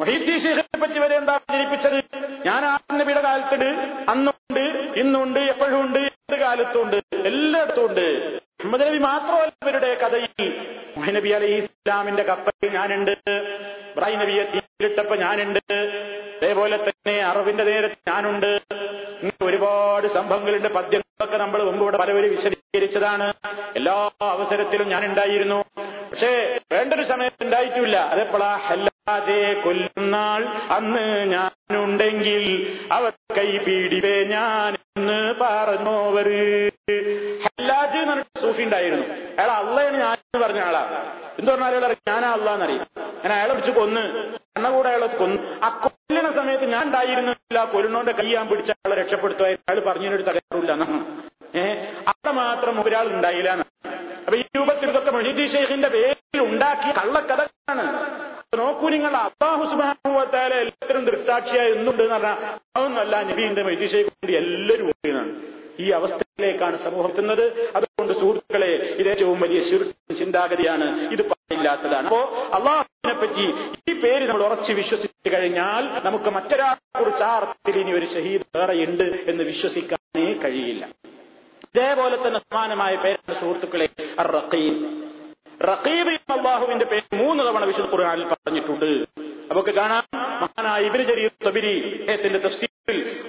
[0.00, 1.98] മൊഹീദ്ദീൻ ശേഖരെ പറ്റി വരെ എന്താ പ്രചരിപ്പിച്ചത്?
[2.46, 3.70] ഞാൻ ആ നബിയുടെ കാലത്തുണ്ട്
[4.10, 4.64] അന്നുണ്ട്
[5.00, 6.19] ഇന്നുണ്ട് എപ്പോഴും ഉണ്ട്.
[6.30, 10.66] ഏത് കാലത്തും ഉണ്ട് എല്ലായിടത്തും ഉണ്ട് മുഹമ്മദ് നബി മാത്രമല്ല ഇവരുടെ കഥയിൽ.
[10.98, 13.10] നബി അലൈഹി ഇസ്ലാമിന്റെ കപ്പലിൽ ഞാനുണ്ട്.
[13.90, 15.74] ഇബ്രാഹിം നബിയെ തീരിട്ടപ്പ ഞാനുണ്ട്.
[16.36, 18.60] അതേപോലെ തന്നെ അറിവിന്റെ നേരത്ത് ഞാനുണ്ട്.
[19.20, 20.68] ഇങ്ങനെ ഒരുപാട് സംഭവങ്ങളുണ്ട്.
[20.68, 23.32] പദ്യങ്ങളൊക്കെ നമ്മൾ മുമ്പ് ഇവിടെ പലവരും വിശദീകരിച്ചതാണ്.
[23.76, 25.64] എല്ലാ അവസരത്തിലും ഞാൻ ഉണ്ടായിരുന്നു
[26.10, 27.96] പക്ഷേ വേണ്ടൊരു സമയത്ത് ഉണ്ടായിട്ടില്ല.
[27.96, 35.34] അതെപ്പോഴാ ഹല്ലാതെ കൊല്ലുന്നാൾ അന്ന് ഞാനുണ്ടെങ്കിൽ അവർ കൈ പീടിവേ ഞാൻ എന്ന്
[36.20, 39.06] പറഞ്ഞോവര് ഹല്ലാജ് എന്ന് പറഞ്ഞിട്ട് സൂഫി ഉണ്ടായിരുന്നു.
[39.38, 40.82] അയാൾ അള്ളയാണ് ഞാൻ എന്ന് പറഞ്ഞ ആളാ.
[41.38, 42.86] എന്ത് പറഞ്ഞാൽ അയാൾ ഞാനാ അള്ളാന്നറിയും
[43.24, 44.02] ഞാൻ അയാളെ പിടിച്ച് കൊന്ന്
[44.56, 45.38] കണ്ണകൂടെ അയാളെ കൊന്നു.
[45.64, 47.64] ആ കൊല്ലണ സമയത്ത് ഞാൻ ഉണ്ടായിരുന്നില്ല.
[47.64, 50.72] കൊരുണോന്റെ കൈ ഞാൻ പിടിച്ച ആളെ രക്ഷപ്പെടുത്തുക അയാൾ പറഞ്ഞതിനൊരു തകരാറില്ല
[51.60, 51.76] ഏഹ്
[52.08, 53.50] അവിടെ മാത്രം ഒരാൾ ഉണ്ടായില്ല
[54.24, 57.84] അപ്പൊ ഈ രൂപത്തിൽ ഇതൊക്കെ മൊഹീദി ഷെയ്ഖിന്റെ പേരിൽ ഉണ്ടാക്കിയ കള്ളക്കഥകളാണ്.
[58.58, 59.62] നോക്കൂ നിങ്ങൾ അള്ളാഹു
[60.60, 62.36] എല്ലാത്തിനും ദൃക്സാക്ഷിയായി എന്നുണ്ട് എന്ന് പറഞ്ഞാൽ
[62.76, 67.70] അതൊന്നല്ല നബീന്റെ മൊഹീദി ഷെയ്ഖ് കൊണ്ട് എല്ലാവരും ഒക്കെയാണ് ഈ അവസ്ഥയിലേക്കാണ് സമൂഹം എത്തുന്നത്.
[67.76, 69.60] അതുകൊണ്ട് സുഹൃത്തുക്കളെ ഇത് ഏറ്റവും വലിയ
[70.14, 71.12] ചിന്താഗതിയാണ്.
[71.12, 72.06] ഇത് പാടില്ലാത്തതാണ്.
[72.06, 72.20] അപ്പോ
[72.54, 73.44] അള്ളാഹുവിനെ പറ്റി
[73.90, 79.02] ഈ പേര് നമ്മൾ ഉറച്ച് വിശ്വസിച്ചു കഴിഞ്ഞാൽ നമുക്ക് മറ്റൊരാളെ കുറിച്ച് ആ അർത്ഥത്തിൽ ഇനി ഒരു ഷഹീദ് വേറെയുണ്ട്
[79.02, 80.84] എന്ന് വിശ്വസിക്കാനേ കഴിയില്ല.
[81.64, 83.88] ഇതേപോലെ തന്നെ സമാനമായ പേരാണ് സുഹൃത്തുക്കളെ
[85.64, 89.04] റഖീബ് അള്ളാഹുവിന്റെ പേര് മൂന്ന് തവണ വിശുദ്ധ ഖുർആനിൽ പറഞ്ഞിട്ടുണ്ട്.
[89.50, 90.04] നമുക്ക് കാണാം.
[90.14, 92.79] മഹാനായ ഇബിന് ജരീർ സബിരി അദ്ദേഹത്തിന്റെ തഫ്സീറിൽ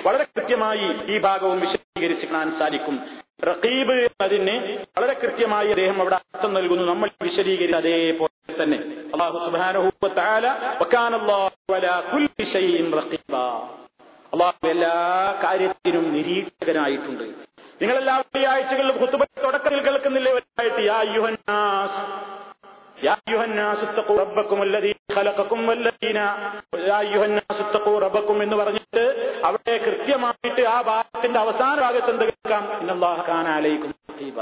[0.05, 2.99] വളരെ കൃത്യമായി ഈ ഭാഗവും വിശദീകരിച്ച് കാണാൻ സാധിക്കും.
[3.43, 6.84] റഖീബ് എന്നതിന് വളരെ കൃത്യമായി അദ്ദേഹം അവിടെ അർത്ഥം നൽകുന്നു.
[6.84, 8.78] നമ്മൾ വിശദീകരിച്ച അതേപോലെ തന്നെ.
[9.14, 9.39] അള്ളാഹു
[14.34, 14.93] അള്ളാഹു എല്ലാ
[15.43, 17.24] കാര്യത്തിനും നിരീക്ഷകനായിട്ടുണ്ട്.
[17.82, 18.97] നിങ്ങളെല്ലാ വെള്ളിയാഴ്ചകളിലും
[19.43, 20.39] തുടക്കത്തിൽ കേൾക്കുന്നില്ലേ?
[23.00, 26.16] يا أيها الناس اتقوا ربكم الذي خلقكم والذين
[26.82, 29.02] يا أيها الناس اتقوا ربكم എന്ന് പറഞ്ഞിട്ട്
[29.44, 34.38] അവിടെ കൃത്യമായിട്ട് ആ ഭാഗത്തിന്റെ അവസാന ഭാഗത്ത് എന്ത് കേൾക്കാം ഇന്നല്ലാഹ കാന അലൈക്കും റഖീബ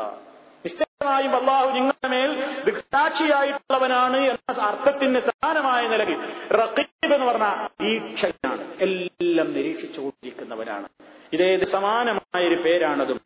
[0.64, 2.30] നിശ്ചയമായും അള്ളാഹു നിങ്ങളുടെ മേൽ
[2.68, 6.20] ദൃക്സാക്ഷിയായിട്ടുള്ളവനാണ് എന്ന അർത്ഥത്തിന് സമാനമായ നിലയിൽ
[6.56, 7.48] റഖീബ് എന്ന് പറഞ്ഞ
[7.82, 10.88] വീക്ഷകനാണ് എല്ലാം നിരീക്ഷിച്ചുകൊണ്ടിരിക്കുന്നവനാണ്
[11.34, 13.18] ഇതേത് സമാനമായ ഒരു പേരാണതും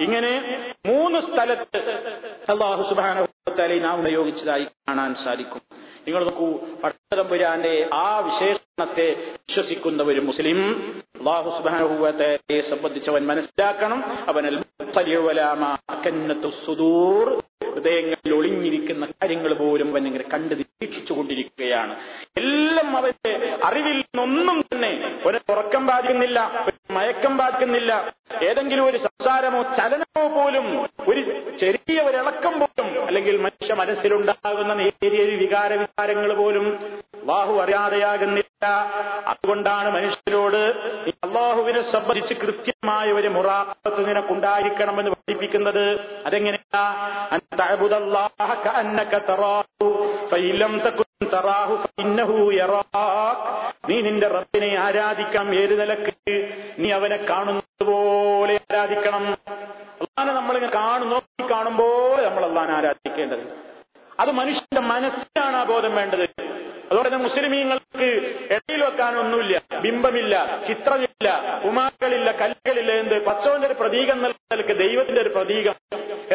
[0.00, 0.32] ഇങ്ങനെ
[0.86, 1.78] മൂന്ന് സ്ഥലത്ത്
[2.48, 3.26] അള്ളാഹു സുബാന
[3.80, 5.60] നാം ഉപയോഗിച്ചതായി കാണാൻ സാധിക്കും.
[6.06, 10.58] നിങ്ങൾ നോക്കൂ പട്ടതമ്പുരാന്റെ ആ വിശേഷണത്തെ വിശ്വസിക്കുന്ന ഒരു മുസ്ലിം
[11.18, 14.00] അള്ളാഹു സുബാനഹുവത്തെ സംബന്ധിച്ചവൻ മനസ്സിലാക്കണം.
[14.28, 14.44] അവൻ
[16.66, 17.42] സുദൂർ
[17.74, 21.94] ഹൃദയങ്ങളിൽ ഒളിഞ്ഞിരിക്കുന്ന കാര്യങ്ങൾ പോലും അവൻ ഇങ്ങനെ കണ്ട് നിരീക്ഷിച്ചുകൊണ്ടിരിക്കുകയാണ്.
[22.38, 30.66] എല്ലാം അവന്റെ അറിവിൽ നിന്നൊന്നും തന്നെ ഒരു ഉറക്കം ബാധിക്കുന്നില്ല മയക്കം പാക്കുന്നില്ല ഏതെങ്കിലും ഒരു സംസാരമോ ചലനമോ പോലും
[31.08, 31.20] ഒരു
[31.56, 36.66] ചെറിയ ഒരു ഇളക്കം പോലും അല്ലെങ്കിൽ മനുഷ്യ മനസ്സിലുണ്ടാകുന്ന നേരിയ വികാര വികാരങ്ങൾ പോലും
[37.22, 38.66] അള്ളാഹു അറിയാതെയാകുന്നില്ല.
[39.26, 40.62] അതുകൊണ്ടാണ് മനുഷ്യരോട്
[41.26, 45.84] അള്ളാഹുവിനെ സംബന്ധിച്ച് കൃത്യമായ ഒരു മുറാത്ത് നിനക്കുണ്ടായിരിക്കണമെന്ന് പഠിപ്പിക്കുന്നത്.
[46.26, 46.84] അതെങ്ങനെയാ?
[53.88, 56.14] നീ നിന്റെ റബ്ബിനെ ആരാധിക്കാം ഏത് നിലയ്ക്ക്?
[56.78, 59.24] നീ അവനെ കാണുന്നത് പോലെ ആരാധിക്കണം.
[60.02, 63.44] അള്ളഹാനെ നമ്മൾ കാണു നോക്കി കാണുമ്പോൾ നമ്മൾ അള്ളഹാനെ ആരാധിക്കേണ്ടത്
[64.20, 66.26] അത് മനുഷ്യന്റെ മനസ്സിലാണ് ആ ബോധം വേണ്ടത്.
[66.94, 68.08] അതുപോലെ തന്നെ മുസ്ലിമീങ്ങൾക്ക്
[68.54, 70.34] ഇടയിൽ വെക്കാനൊന്നുമില്ല ബിംബമില്ല
[70.68, 71.28] ചിത്രമില്ല
[71.68, 73.16] ഉമാക്കളില്ല കല്ലുകളില്ല എന്ത്?
[73.28, 75.74] പച്ചവന്റെ ഒരു പ്രതീകം നിലയ്ക്ക് ദൈവത്തിന്റെ ഒരു പ്രതീകം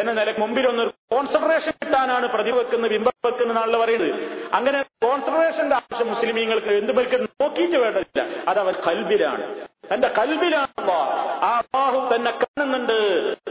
[0.00, 0.84] എന്ന നിലയ്ക്ക് മുമ്പിലൊന്ന്
[1.14, 4.12] കോൺസെൻട്രേഷൻ കിട്ടാനാണ് പ്രതി വെക്കുന്നത് ബിംബം വെക്കുന്ന ആളുകൾ പറയുന്നത്.
[4.58, 6.92] അങ്ങനെ കോൺസെൻട്രേഷന്റെ ആവശ്യം മുസ്ലിമീങ്ങൾക്ക് എന്ത്
[7.42, 8.20] നോക്കിയിട്ട് വേണ്ടതില്ല.
[8.50, 9.46] അത് അവർ കൽബിലാണ്.
[9.92, 10.90] തന്റെ കൽബിലാണ്
[11.44, 12.98] ആ അള്ളാഹു തന്നെ കാണുന്നുണ്ട്.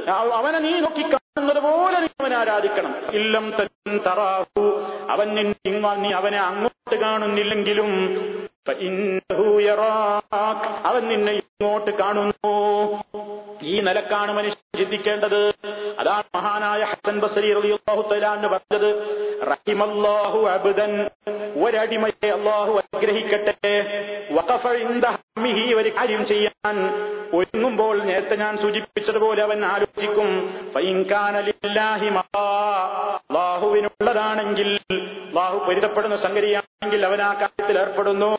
[0.10, 2.96] അവനെ നീ നോക്കി കാണുന്നത് പോലെ നീ അവനെ ആരാധിക്കണം.
[3.12, 4.64] ഇല്ലം തൻ തറാഹു.
[5.10, 5.36] അവൻ
[6.02, 7.90] നീ അവനെ അങ്ങോട്ട് കാണുന്നില്ലെങ്കിലും
[10.86, 13.03] അവൻ നിന്നെ ഇങ്ങോട്ട് കാണുന്നു.
[13.64, 15.53] ഈ നിലക്കാണ് മനുഷ്യൻ ചിന്തിക്കേണ്ടത്.
[15.99, 17.51] അതാണ് മഹാനായ ഹസൻ ബസരി
[18.34, 18.95] എന്ന് പറഞ്ഞത്.
[19.51, 21.10] റഹിമല്ലാഹു അബുദൻ.
[21.64, 23.86] ഒരടിമയെ അള്ളാഹു അനുഗ്രഹിക്കട്ടെ.
[25.74, 26.89] ഒരു കാര്യം ചെയ്യാൻ
[27.34, 30.53] ഒരുങ്ങുമ്പോൾ നേരത്തെ ഞാൻ സൂചിപ്പിച്ചതുപോലെ അവൻ ആലോചിക്കും.
[33.20, 34.80] അള്ളാഹുവിനുള്ളതാണെങ്കിൽ
[35.40, 38.38] അള്ളാഹു പൊരുത്തപ്പെടുന്ന സംഗതിയാണെങ്കിൽ അവൻ ആ കാര്യത്തിൽ ഏർപ്പെടുന്നു.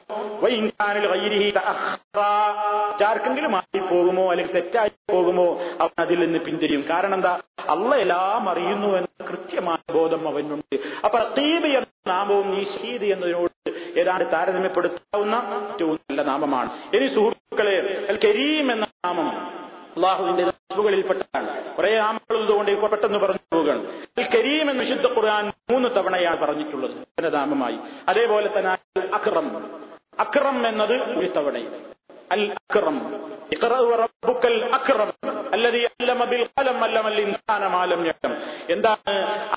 [3.06, 6.84] ആർക്കെങ്കിലും ആയി പോകുമോ അല്ലെങ്കിൽ തെറ്റായി പോകുമോ അവൻ അതിൽ നിന്ന് പിന്തിരിയും.
[6.90, 7.40] കാരണം എന്താ?
[7.68, 10.80] അള്ള എല്ലാം അറിയുന്നു എന്ന കൃത്യമായ ബോധം അവനുണ്ട്.
[11.04, 16.96] അപ്പൊ റത്തീബ് എന്ന നാമവും ഈ ശീതി എന്നതിനോട് ഏതാണ്ട് താരതമ്യപ്പെടുത്താവുന്ന ഏറ്റവും നല്ല നാമമാണ്.
[16.96, 19.59] ഇനി സുഹൃത്തുക്കളെ കരീം എന്ന നാമം
[19.96, 21.74] അള്ളാഹുവിന്റെ നസ്ബുകളിൽപ്പെട്ടതാണ്.
[21.74, 23.86] കുറെ ആമകളുള്ളതുകൊണ്ട് ഇതുകൊണ്ട് പെട്ടെന്ന് പറഞ്ഞു പോവുകയാണ്
[24.18, 27.34] അൽ കരീം എന്ന വിശുദ്ധ ഖുർആൻ മൂന്ന് തവണയാണ് പറഞ്ഞിട്ടുള്ളത്.
[27.34, 27.78] നാമമായി
[28.08, 28.70] അതേപോലെ തന്നെ
[29.14, 29.74] അക്രം.
[30.18, 31.89] അക്രം എന്നത് ഒരു തവണയും.
[32.32, 35.12] അൽ അക്രം وربك അക്രം.
[35.54, 38.36] الذي علم ബിൽ ഖലം അല്ലമ ഇൻസാന لم يعلم
[38.70, 39.14] എന്താണ്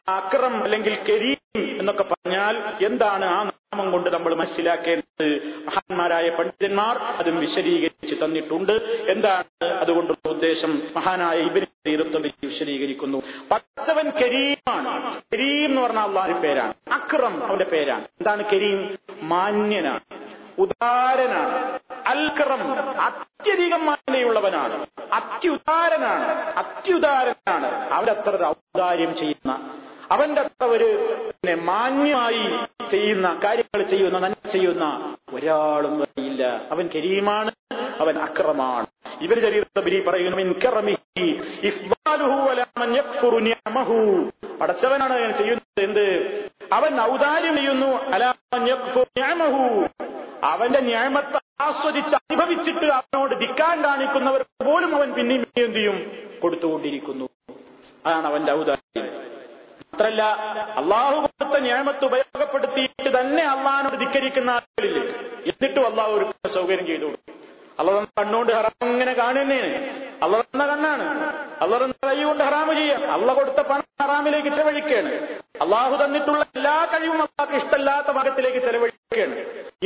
[0.07, 5.57] അക്രം അല്ലെങ്കിൽ കരീം എന്നൊക്കെ പറഞ്ഞാൽ എന്താണ് ആ നാമം കൊണ്ട് നമ്മൾ മനസ്സിലാക്കേണ്ടത്?
[5.65, 8.71] മഹാന്മാരായ പണ്ഡിതന്മാർ അതും വിശദീകരിച്ച് തന്നിട്ടുണ്ട്.
[9.09, 10.81] എന്താണ് അതുകൊണ്ടുള്ള ഉദ്ദേശം?
[10.95, 11.65] മഹാനായ ഇബിന്
[12.43, 13.21] വിശദീകരിക്കുന്നു.
[13.51, 15.21] പച്ചവൻ കരീമാണ്.
[15.33, 16.73] കരീം എന്ന് പറഞ്ഞ അള്ളാഹിന്റെ പേരാണ്.
[16.93, 18.03] അക്രം അവന്റെ പേരാണ്.
[18.03, 18.99] എന്താണ് കരീം?
[19.21, 20.32] മാന്യനാണ്.
[20.59, 21.79] ഉദാരനാണ്.
[22.07, 26.27] അൽക്രം അത്യധികം മാനയുള്ളവനാണ് അത്യുദാരനാണ്.
[26.57, 27.93] അത്യുദാരനാണ്.
[27.93, 29.79] അവരത്ര ഒരു ഔദാര്യം ചെയ്യുന്ന
[30.11, 37.51] അവന്റെ അത്ര ഒരു പിന്നെ മാന്യമായി ചെയ്യുന്ന കാര്യങ്ങൾ ചെയ്യുന്ന നന്മ ചെയ്യുന്ന ഒരാളും അറിയില്ല അവൻ കരീമാണ്
[37.99, 38.87] അവൻ അക്രമാണ്.
[39.21, 40.53] ഇവർ ചരിത്രബരി പറയുന്നു
[44.61, 45.83] പടച്ചവനാണ് ചെയ്യുന്നത്.
[45.83, 46.09] എന്ത്?
[46.73, 49.85] അവൻ ഔദാര്യം ചെയ്യുന്നു അലാമഹു
[50.43, 56.11] അവന്റെ ന്യായമത്തെ ആസ്വദിച്ച് അനുഭവിച്ചിട്ട് അവനോട് ധിക്കാൻ കാണിക്കുന്നവർ പോലും അവൻ പിന്നെയും എന്ത് ചെയ്യും?
[56.41, 57.29] കൊടുത്തുകൊണ്ടിരിക്കുന്നു.
[58.05, 59.05] അതാണ് അവന്റെ ഔദാര്യം.
[59.79, 60.21] മാത്രല്ല
[60.75, 65.01] അള്ളാഹു കൊടുത്ത ന്യായമത്ത് ഉപയോഗപ്പെടുത്തിയിട്ട് തന്നെ അള്ളാഹിനോട് ധിക്കരിക്കുന്ന ആളുകളില്ലേ?
[65.45, 67.32] എന്നിട്ടും അള്ളാഹു ഒരു സൗകര്യം ചെയ്തു
[67.79, 71.05] അള്ള കണ്ണുകൊണ്ട് ഹറാം ഇങ്ങനെ കാണുന്നേന് അള്ള തന്ന കണ്ണാണ്.
[71.61, 73.11] അള്ള തന്ന കൊണ്ട് ഹറാമ് ചെയ്യാം.
[73.11, 75.11] അള്ള കൊടുത്ത പണം ഹറാമിലേക്ക് ചെലവഴിക്കുകയാണ്.
[75.61, 79.35] അള്ളാഹു തന്നിട്ടുള്ള എല്ലാ കഴിവും അള്ളാഹ് ഇഷ്ടമല്ലാത്ത ഭാഗത്തിലേക്ക് ചെലവഴിക്കുകയാണ്.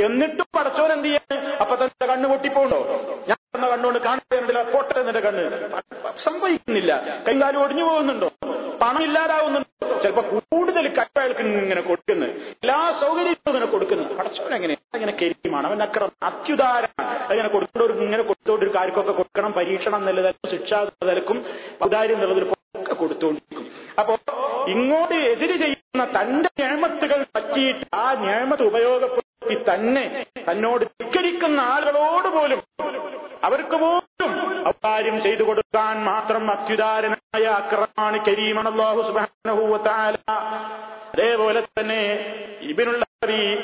[0.05, 2.79] എന്നിട്ടും പടച്ചോൻ എന്ത് ചെയ്യാൻ അപ്പൊ തന്റെ കണ്ണ് പൊട്ടിപ്പോണ്ടോ
[3.27, 5.45] ഞാൻ തന്ന കണ്ണുകൊണ്ട് കാണുന്നില്ല പോട്ടെ എന്നെ കണ്ണ്.
[6.17, 7.01] സംഭവിക്കുന്നില്ല.
[7.27, 8.29] കൈകാലം ഒടിഞ്ഞു പോകുന്നുണ്ടോ?
[8.81, 12.25] പണം ഇല്ലാതാവുന്നുണ്ട് ചിലപ്പോ കൂടുതൽ കട്ടയാൾക്ക് ഇങ്ങനെ കൊടുക്കുന്നു.
[12.63, 14.13] എല്ലാ സൗകര്യങ്ങളും ഇങ്ങനെ കൊടുക്കുന്നു.
[14.13, 14.77] പടച്ചോൻ എങ്ങനെ?
[14.95, 17.31] ഇങ്ങനെ കരിമാണ് അവൻ അക്രം അത്യുദാരമാണ്.
[17.31, 19.51] അങ്ങനെ കൊടുക്കുന്നവർക്ക് ഇങ്ങനെ കൊടുത്തോണ്ട് ഒരു കാര്യക്കൊക്കെ കൊടുക്കണം.
[19.51, 21.45] പരീക്ഷണം നിലനിൽക്കും ശിക്ഷ നിലനിൽക്കും
[21.85, 23.63] ഔദാര്യം നിലനിൽക്കും ഒക്കെ കൊടുത്തുകൊണ്ടിരിക്കും
[23.99, 24.13] അപ്പോ
[24.67, 32.61] ഇങ്ങോട്ട് എതിര് ചെയ്യുന്ന തന്റെ ഞാമത്തുകൾ പറ്റിയിട്ട് ആ ഞാമത്ത് ഉപയോഗപ്പെടുത്തി തന്നെ തന്നോട് ധിക്കരിക്കുന്ന ആളുകളോട് പോലും
[33.43, 34.31] അവർക്ക് പോലും
[34.67, 40.15] അക്കാര്യം ചെയ്തു കൊടുക്കാൻ മാത്രം അത്യുദാരനായ അക്രമാണ് കരീമണല്ലാഹു സുബാനഹൂവത്താല
[41.11, 42.01] അതേപോലെ തന്നെ
[42.61, 43.57] ഇബിനുള്ള അറബി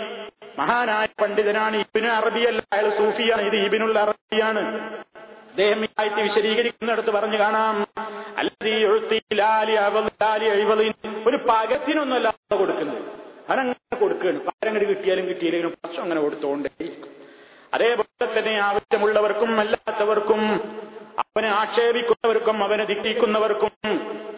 [0.60, 1.76] മഹാനായ പണ്ഡിതനാണ്.
[1.78, 3.42] ഇബിന് അറബിയല്ല അയാൾ സൂഫിയാണ്.
[3.42, 4.62] ഇത് ഇബിനുള്ള അറബിയാണ്.
[5.50, 5.88] അദ്ദേഹം ഈ
[6.22, 7.88] വിശദീകരിക്കുന്നിടത്ത് പറഞ്ഞു കാണാം.
[8.38, 8.74] അല്ലതി
[11.28, 13.23] ഒരു പകത്തിനൊന്നുമല്ല കൊടുക്കുന്നത്.
[13.50, 16.72] അവനങ്ങനെ കൊടുക്കുകയാണ് പാരങ്ങട് കിട്ടിയാലും കിട്ടിയില്ലെങ്കിലും പ്രശ്നം അങ്ങനെ കൊടുത്തോണ്ടേ.
[17.76, 20.42] അതേപോലെ തന്നെ ആവശ്യമുള്ളവർക്കും അല്ലാത്തവർക്കും
[21.24, 23.72] അവനെ ആക്ഷേപിക്കുന്നവർക്കും അവനെ തിട്ടിക്കുന്നവർക്കും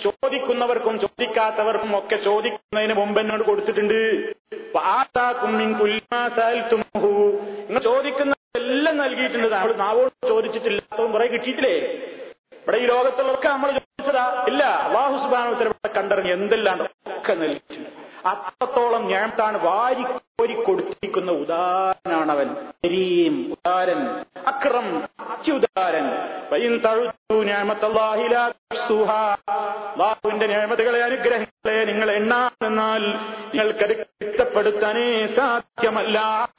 [0.03, 3.99] ചോദിക്കുന്നവർക്കും ചോദിക്കാത്തവർക്കും ഒക്കെ ചോദിക്കുന്നതിന് മുമ്പ് എന്നോട് കൊടുത്തിട്ടുണ്ട്.
[7.67, 9.47] നിങ്ങൾ ചോദിക്കുന്ന എല്ലാ എല്ലാം നൽകിയിട്ടുണ്ട്.
[9.53, 11.75] നമ്മൾ നാവോട് ചോദിച്ചിട്ടില്ലാത്തതും കുറെ കിട്ടിയിട്ടില്ലേ?
[12.63, 14.25] ഇവിടെ ഈ ലോകത്തുള്ളവർക്ക് നമ്മൾ ചോദിച്ചതാ.
[14.51, 15.15] ഇല്ല അള്ളാഹു
[15.97, 16.77] കണ്ടറിഞ്ഞ് എന്തെല്ലാം
[17.17, 17.84] ഒക്കെ നൽകിയിട്ടുണ്ട്.
[18.25, 22.47] അത്രത്തോളം ഞാത്താണ് വാരിക്കോരി കൊടുത്തിരിക്കുന്ന ഉദാരനാണ് അവൻ
[22.85, 24.01] കരീം ഉദാരൻ
[24.47, 26.07] അക്രം അത്യുദാരൻ.
[29.99, 33.01] ാഹുവിന്റെ ഞാമതകളെ അനുഗ്രഹങ്ങളെ നിങ്ങൾ എണ്ണാമെന്നാൽ
[33.53, 36.49] നിങ്ങൾക്കത് കിട്ടപ്പെടുത്താനേ സാധ്യമല്ല.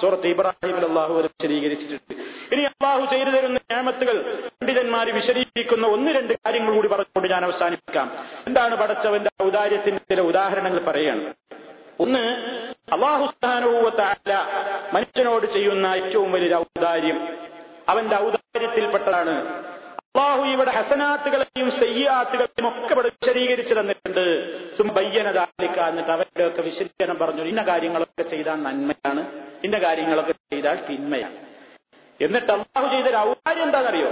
[0.00, 2.14] സുഹൃത്ത് ഇബ്രാഹിം അള്ളാഹു വിശദീകരിച്ചിട്ടുണ്ട്.
[2.54, 8.10] ഇനി അള്ളാഹു ചെയ്തു തരുന്ന നിയമത്തുകൾ പണ്ഡിതന്മാർ വിശദീകരിക്കുന്ന ഒന്ന് രണ്ട് കാര്യങ്ങൾ കൂടി പറഞ്ഞുകൊണ്ട് ഞാൻ അവസാനിപ്പിക്കാം.
[8.46, 11.34] എന്താണ് പടച്ചവന്റെ ഔദാര്യത്തിന്റെ ചില ഉദാഹരണങ്ങൾ പറയുകയാണ്
[12.00, 12.18] ഒന്ന്
[12.92, 14.34] അള്ളാഹുസ്ഥാനൂവത്താല
[14.92, 17.38] മനുഷ്യനോട് ചെയ്യുന്ന ഏറ്റവും വലിയ ഔദാര്യം.
[17.88, 19.64] അവന്റെ ഔദാര്യത്തിൽപ്പെട്ടതാണ്.
[19.98, 24.76] അള്ളാഹു ഇവിടെ ഹസനാത്തുകളെയും സയ്യാത്തുകളെയും ഒക്കെ ഇവിടെ വിശദീകരിച്ചു തന്നിട്ടുണ്ട്.
[24.76, 27.42] സുംബയ്യനതാലിക്ക എന്നിട്ട് അവരുടെയൊക്കെ വിശദീകരണം പറഞ്ഞു.
[27.42, 29.26] ഇന്ന കാര്യങ്ങളൊക്കെ ചെയ്താൽ നന്മയാണ്.
[29.64, 31.49] ഇന്ന കാര്യങ്ങളൊക്കെ ചെയ്താൽ തിന്മയാണ്.
[32.20, 34.08] എന്നിട്ട് അള്ളാഹു ചെയ്ത ഒരു ഔദാര്യം എന്താണെന്നറിയോ?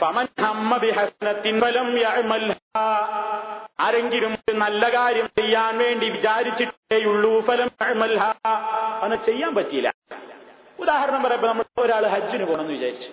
[0.00, 0.26] ഫമൻ
[3.80, 7.70] ആരെങ്കിലും ഒരു നല്ല കാര്യം ചെയ്യാൻ വേണ്ടി വിചാരിച്ചിട്ടേയുള്ളൂ ഫലം
[9.02, 9.92] അങ്ങനെ ചെയ്യാൻ പറ്റിയില്ല.
[10.78, 13.10] ഉദാഹരണം പറയുമ്പോ നമ്മൾ ഒരാൾ ഹജ്ജിന് പോകണമെന്ന് വിചാരിച്ചു.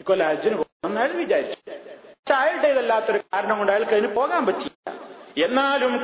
[0.00, 1.70] ഇക്കൊല്ലം ഹജ്ജിന് പോകണം അയാൾ വിചാരിച്ചു.
[1.70, 5.07] പക്ഷെ അയാളുടെ ഇതല്ലാത്തൊരു കാരണം കൊണ്ട് അയാൾക്ക് അതിന് പോകാൻ പറ്റിയില്ല.
[5.44, 5.94] എന്നാലും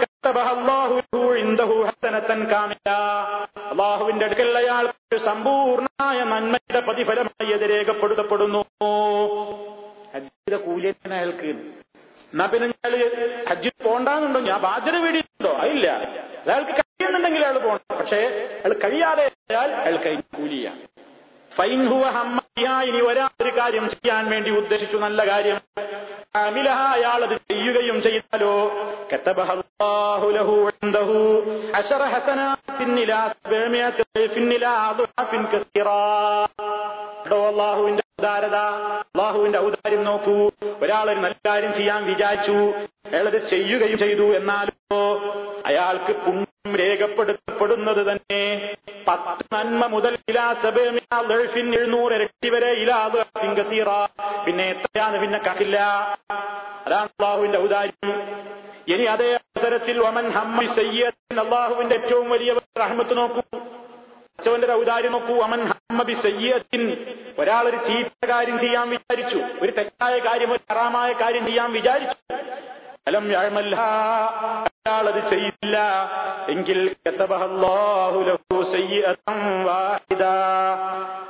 [3.71, 8.65] അള്ളാഹുവിന്റെ അടുക്കൽ അയാൾക്ക് സമ്പൂർണമായ നന്മയുടെ പ്രതിഫലമായി അത് രേഖപ്പെടുത്തപ്പെടുന്നു.
[11.13, 11.47] അയാൾക്ക്.
[11.47, 14.41] എന്നാ പിന്നെ ഞാൻ ഹജ്ജിൽ പോണ്ടാന്നുണ്ടോ?
[14.41, 15.91] ഞാൻ ബാധ്യത വീടിയിട്ടുണ്ടോ അതില്ല.
[16.47, 18.17] അയാൾക്ക് കഴിയുന്നുണ്ടെങ്കിൽ അയാൾ പോകണം പക്ഷേ
[18.65, 20.94] അയാൾ കഴിയാതെ അയാൾ അയാൾ കഴിഞ്ഞ കൂലിയാണ്.
[21.57, 25.61] ഫൈൻഹുവ ഒരാൾ ഇനി ഒരാളൊരു കാര്യം ചെയ്യാൻ വേണ്ടി ഉദ്ദേശിച്ചു നല്ല കാര്യം.
[26.37, 28.69] അമിലഹ അയാൾ അത് ചെയ്യുകയും ചെയ്താലോ?
[37.49, 38.57] അള്ളാഹുവിന്റെ ഉദാരത.
[38.99, 40.51] അള്ളാഹുവിന്റെ ഔദാര്യം നോക്കൂ.
[40.83, 42.53] ഒരാൾ ഒരു നല്ല കാര്യം ചെയ്യാൻ വിചാരിച്ചു.
[43.13, 44.37] അയാളത് ചെയ്യുകയും ചെയ്തു.
[44.37, 45.19] എന്നാലോ
[45.67, 48.75] അയാൾക്ക് പുണ്യം രേഖപ്പെടുത്തപ്പെടുന്നത് തന്നെ.
[49.09, 50.19] പത്ത് നന്മ മുതൽ
[51.79, 53.87] എഴുന്നൂറ് ഇരട്ടി വരെ ഇലാബ് സിംഗസീറ
[54.47, 55.79] പിന്നെ എത്രയാന്ന് പിന്നെ കണ്ടില്ല.
[56.87, 58.13] അതാണ് അള്ളാഹുവിന്റെ ഔദാര്യം.
[58.89, 60.63] ഇനി അതേ അവസരത്തിൽ ഒമൻ ഹമ്മ
[61.41, 63.41] അള്ളാഹുവിന്റെ ഏറ്റവും വലിയ റഹ്മത്ത് നോക്കൂ.
[64.39, 65.41] അച്ചവന്റെ ഔദാര്യം നോക്കൂ?
[65.41, 66.97] അമൻ ഹമ്മബി സയ്യത്തിൻ
[67.39, 69.39] ഒരാൾ ഒരു ചീത്ത കാര്യം ചെയ്യാൻ വിചാരിച്ചു.
[69.63, 72.37] ഒരു തെറ്റായ കാര്യം ഒരു ഹറാമായ കാര്യം ചെയ്യാൻ വിചാരിച്ചു.
[73.07, 73.77] ഫലം യാഴ്മല്ല
[74.89, 75.79] അത് ചെയ്യില്ല.
[76.51, 76.97] എങ്കിൽ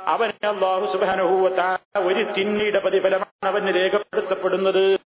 [0.07, 1.61] അവന് അള്ളാഹു സുബാനുഭൂവത്ത
[1.97, 4.99] ഒരു തിന്നിയുടെ പ്രതിഫലമാണ് അവന് രേഖപ്പെടുത്തപ്പെടുന്നത്.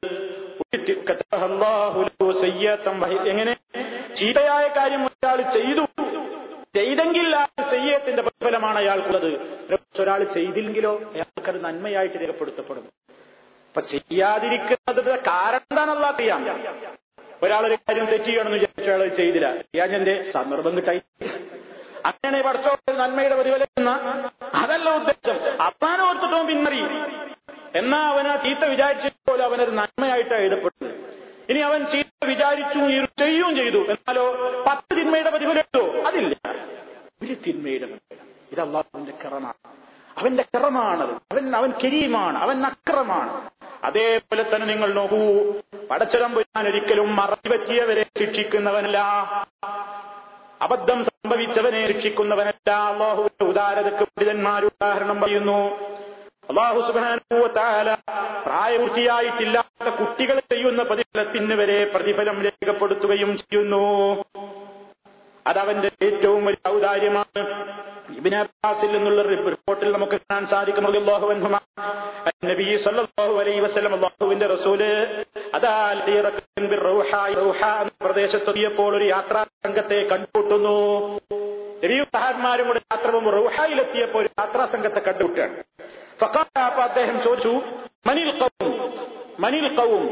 [3.30, 3.58] എങ്ങനെ?
[4.16, 5.86] ചീത്തയായ കാര്യം ഒരാൾ ചെയ്തു.
[6.76, 9.30] ചെയ്തെങ്കിൽ ആ ചെയ്യത്തിന്റെ പ്രതിഫലമാണ് അയാൾക്കുള്ളത്.
[10.00, 12.86] ഒരാൾ ചെയ്തില്ലെങ്കിലോ അയാൾക്കത് നന്മയായിട്ട് രേഖപ്പെടുത്തപ്പെടും
[13.70, 16.52] അപ്പൊ ചെയ്യാതിരിക്കുന്നത് കാരണം എന്താണെന്നുള്ള ഒരാൾ
[17.44, 19.48] ഒരാളൊരു കാര്യം തെറ്റ് ചെയ്യണമെന്ന് വിചാരിച്ചു അയാൾ ചെയ്തില്ല.
[19.66, 21.02] ചെയ്യാഞ്ഞന്റെ സന്ദർഭം കിട്ടായി
[22.10, 23.92] അങ്ങനെ പഠിച്ചോ നന്മയുടെ പ്രതിഫലിക്കുന്ന
[24.62, 25.38] അതല്ല ഉദ്ദേശം.
[25.64, 26.92] അപ്പാനെ ഓർത്തിട്ടോ പിന്നറിയും
[27.76, 30.86] എന്നാ അവനാ ചീത്ത വിചാരിച്ചതുപോലെ അവനൊരു നന്മയായിട്ട് എഴുതപ്പെട്ടു
[31.50, 32.80] ഇനി അവൻ ചെയ്ത വിചാരിച്ചു
[33.20, 33.78] ചെയ്യുകയും ചെയ്തു.
[33.78, 34.34] എന്നാലോ
[34.68, 36.36] പത്ത് തിന്മയുടെ പ്രതിഫലിച്ചോ അതില്ല.
[37.24, 38.30] ഒരു തിന്മയുടെ പ്രതിഫലം.
[39.26, 39.54] കറമാണ്
[40.18, 42.38] അവന്റെ കിറമാണത് അവൻ അവൻ കരീമാണ്.
[42.38, 43.50] അവൻ അക്രമാണ്.
[43.84, 45.54] അതേപോലെ തന്നെ നിങ്ങൾ നോക്കൂ.
[45.92, 48.98] പടച്ചതം ഞാൻ ഒരിക്കലും മറച്ചുപറ്റിയവരെ ശിക്ഷിക്കുന്നവനല്ല.
[50.62, 52.72] അബദ്ധം സംഭവിച്ചവനെ ശിക്ഷിക്കുന്നവനല്ല.
[52.72, 55.78] അള്ളാഹുവിന്റെ ഉദാരതക്ക് പണ്ഡിതന്മാർ ഉദാഹരണം പറയുന്നു.
[56.50, 57.90] അള്ളാഹു സുബാനുഭവത്താല
[58.46, 63.82] പ്രായപൂർത്തിയായിട്ടില്ലാത്ത കുട്ടികൾ ചെയ്യുന്ന പ്രതിഫലത്തിന് വരെ പ്രതിഫലം രേഖപ്പെടുത്തുകയും ചെയ്യുന്നു.
[65.46, 67.44] അതവന്റെ ഏറ്റവും വലിയ ഔദാര്യമാണ്.
[68.18, 70.84] ഇബിനാസിൽ നിന്നുള്ള റിപ്പോർട്ടിൽ നമുക്ക് കാണാൻ സാധിക്കും.
[72.86, 74.82] സല്ലല്ലാഹു അലൈഹി വസല്ലം അല്ലാഹുവിന്റെ റസൂൽ
[78.06, 80.78] പ്രദേശത്തെത്തിയപ്പോൾ ഒരു യാത്രാ സംഘത്തെ കണ്ടുമുട്ടുന്നു.
[81.84, 82.06] നബിയും
[82.68, 85.56] കൂടെ യാത്ര റൂഹായിലെത്തിയപ്പോൾ യാത്രാ സംഘത്തെ കണ്ടുമുട്ടാണ്
[86.24, 87.54] അപ്പൊ അദ്ദേഹം ചോദിച്ചു
[88.08, 88.72] മനിൽ കവും
[89.40, 90.04] മനിൽ കവും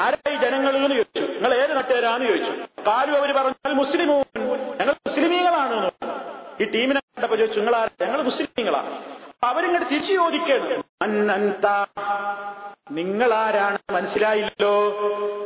[0.00, 1.24] ആരായി ജനങ്ങൾ എന്ന് ചോദിച്ചു.
[1.32, 2.52] നിങ്ങൾ ഏത് നാട്ടുകാരാന്ന് ചോദിച്ചു.
[2.86, 4.16] കാലും അവർ പറഞ്ഞാൽ മുസ്ലിമോ
[4.80, 5.78] ഞങ്ങൾ മുസ്ലിമീങ്ങളാണ്.
[6.60, 8.90] ഈ ടീമിനെ കണ്ടപ്പോ ചോദിച്ചു നിങ്ങൾ ആരാ ഞങ്ങൾ മുസ്ലിമീങ്ങളാണ്
[9.44, 10.84] അവരിങ്ങോട്ട് തിരിച്ചു ചോദിക്കണം
[12.90, 14.90] നിങ്ങളാരാണ് മനസ്സിലായില്ലോ?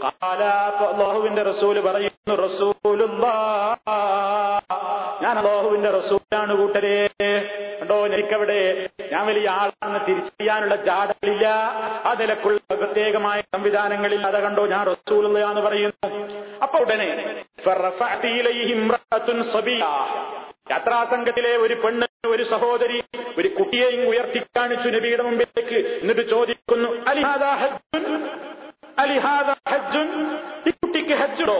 [0.04, 3.26] അള്ളാഹുവിന്റെ റസൂൽ പറയുന്നു റസൂലുള്ള.
[5.22, 7.08] ഞാൻ അള്ളാഹുവിന്റെ റസൂലാണ് കൂട്ടരെ.
[7.80, 11.46] കണ്ടോ എനിക്കവിടെ ഞാൻ വലിയ ആളാണെന്ന് തിരിച്ചറിയാനുള്ള ജാടകളില്ല.
[12.04, 16.08] ആ നിലക്കുള്ള പ്രത്യേകമായ സംവിധാനങ്ങളിൽ അത് കണ്ടോ ഞാൻ റസൂലുള്ളയാന്ന് പറയുന്നു.
[16.62, 17.44] അപ്പൊ ഉടനെ
[20.70, 23.02] യാത്രാസംഘത്തിലെ ഒരു പെണ്ണ് ഒരു സഹോദരി
[23.38, 26.00] ഒരു കുട്ടിയെയും ഉയർത്തി കാണിച്ചു നബിയുടെ മുമ്പിലേക്ക്.
[26.00, 28.30] എന്നിട്ട് ചോദിക്കുന്നു അലിഹാദ ഹജ്ജുൻ?
[28.98, 30.36] അലിഹാദ ഹജ്ജുൻ?
[30.66, 31.58] ഈ കുട്ടിക്ക് ഹജ്ജുണ്ടോ?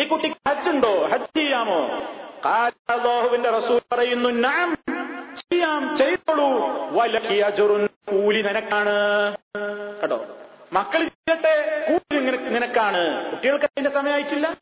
[0.00, 1.06] ഈ കുട്ടിക്ക് ഹജ്ജുണ്ടോ?
[1.06, 1.80] ഹജ്ജ് ചെയ്യാമോ?
[2.48, 4.78] അള്ളാഹുവിന്റെ റസൂൽ പറയുന്നു നാം
[5.36, 6.68] ചെയ്യാം ചെയ്തോളൂ.
[6.90, 9.36] വലക്കി അജുറുൻ കൂലി നിനക്കാണ്.
[10.00, 10.26] കേട്ടോ
[10.72, 13.30] മക്കൾ ചെയ്യട്ടെ കൂലി നിനക്ക് നിനക്കാണ്.
[13.30, 14.56] കുട്ടികൾക്ക് അതിന്റെ സമയമായിട്ടില്ല.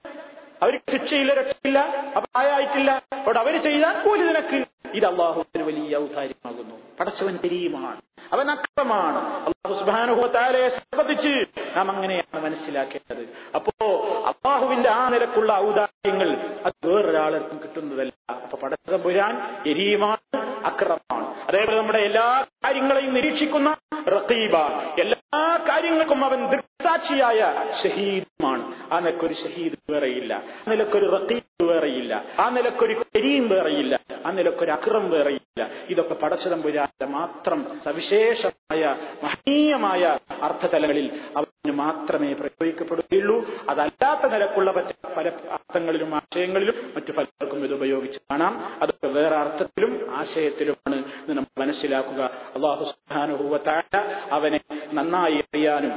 [0.62, 1.78] അവർക്ക് ശിക്ഷയില്ല രക്ഷയില്ല
[2.16, 4.64] അപായായിട്ടില്ല അവിടെ അവർ ചെയ്താൽ കൂലി നിനക്ക്.
[4.94, 6.76] ഇത് അള്ളാഹുവിന് വലിയ ഔദാര്യമാകുന്നു.
[7.00, 8.00] പടച്ചവൻ തെരിയുമാണ്
[8.32, 9.18] അവൻ അക്രമാണ്.
[9.18, 11.46] അള്ളാഹു സുബാനുഭവത്താലെ സംബന്ധിച്ച്
[11.76, 13.22] നാം അങ്ങനെയാണ് മനസ്സിലാക്കേണ്ടത്.
[13.54, 13.86] അപ്പോ
[14.26, 16.28] അള്ളാഹുവിന്റെ ആ നിരക്കുള്ള ഔദാര്യങ്ങൾ
[16.64, 18.12] അത് വേറൊരാളും കിട്ടുന്നതല്ല.
[18.28, 19.34] അപ്പൊ പടച്ചവൻ പുരാൻ
[19.66, 23.76] എരിയുമാണ് അക്രമമാണ് അതേപോലെ നമ്മുടെ എല്ലാ കാര്യങ്ങളെയും നിരീക്ഷിക്കുന്ന
[24.08, 24.56] റഖീബ
[25.00, 28.74] എല്ലാ കാര്യങ്ങൾക്കും അവൻ ദൃക്സാക്ഷിയായ ഷഹീദുമാണ്.
[28.92, 30.34] ആ നിലക്കൊരു ഷഹീദ് വേറെയില്ല.
[30.34, 32.24] ആ നിലക്കൊരു റഖീബ് വേറെയില്ല.
[32.38, 34.00] ആ നിലക്കൊരു കരീം വേറെയില്ല.
[34.26, 35.70] ആ നിലക്കൊരു അക്രം വേറെയില്ല.
[35.88, 41.20] ഇതൊക്കെ പടച്ചതം പുരാന്റെ മാത്രം സവിശേഷമായ മഹനീയമായ അർത്ഥതലങ്ങളിൽ
[41.68, 43.44] മാത്രമേ പ്രയോഗിക്കപ്പെടുകയുള്ളൂ.
[43.68, 48.82] അതല്ലാത്ത നിലക്കുള്ള പറ്റ പല അർത്ഥങ്ങളിലും ആശയങ്ങളിലും മറ്റു പലർക്കും ഇത് ഉപയോഗിച്ച് കാണാം.
[48.82, 52.22] അതൊക്കെ വേറെ അർത്ഥത്തിലും ആശയത്തിലുമാണ് ഇത് നമ്മൾ മനസ്സിലാക്കുക.
[52.54, 53.82] അള്ളാഹു സുഹാനുഭൂവത്തായ
[54.30, 54.60] അവനെ
[54.92, 55.92] നന്നായി അറിയാനും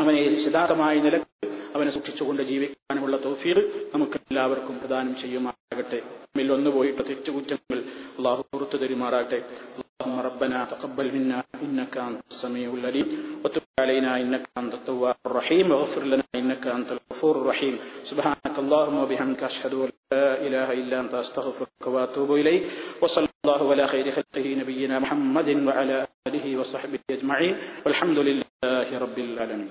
[0.00, 6.02] അവനെ യഥാർത്ഥമായ നിലയ്ക്ക് അവനെ സൂക്ഷിച്ചുകൊണ്ട് ജീവിക്കാനുമുള്ള തോഫീർ നമുക്ക് എല്ലാവർക്കും പ്രദാനം ചെയ്യുമാറാകട്ടെ.
[6.52, 7.78] ഒന്ന് പോയിട്ട് തെറ്റുകുറ്റങ്ങൾ
[8.18, 9.42] അള്ളാഹു പുറത്തു തരുമാറാകട്ടെ.
[9.96, 13.08] اللهم ربنا تقبل منا إنك أنت السميع العليم
[13.44, 17.74] وتب علينا إنك أنت التواب الرحيم واغفر لنا إنك أنت الغفور الرحيم.
[18.04, 22.62] سبحانك اللهم وبحمدك أشهد أن لا إله إلا أنت أستغفرك وأتوب إليك
[23.02, 27.54] وصلى الله على خير خلقه نبينا محمد وعلى آله وصحبه أجمعين
[27.86, 29.70] والحمد لله رب العالمين.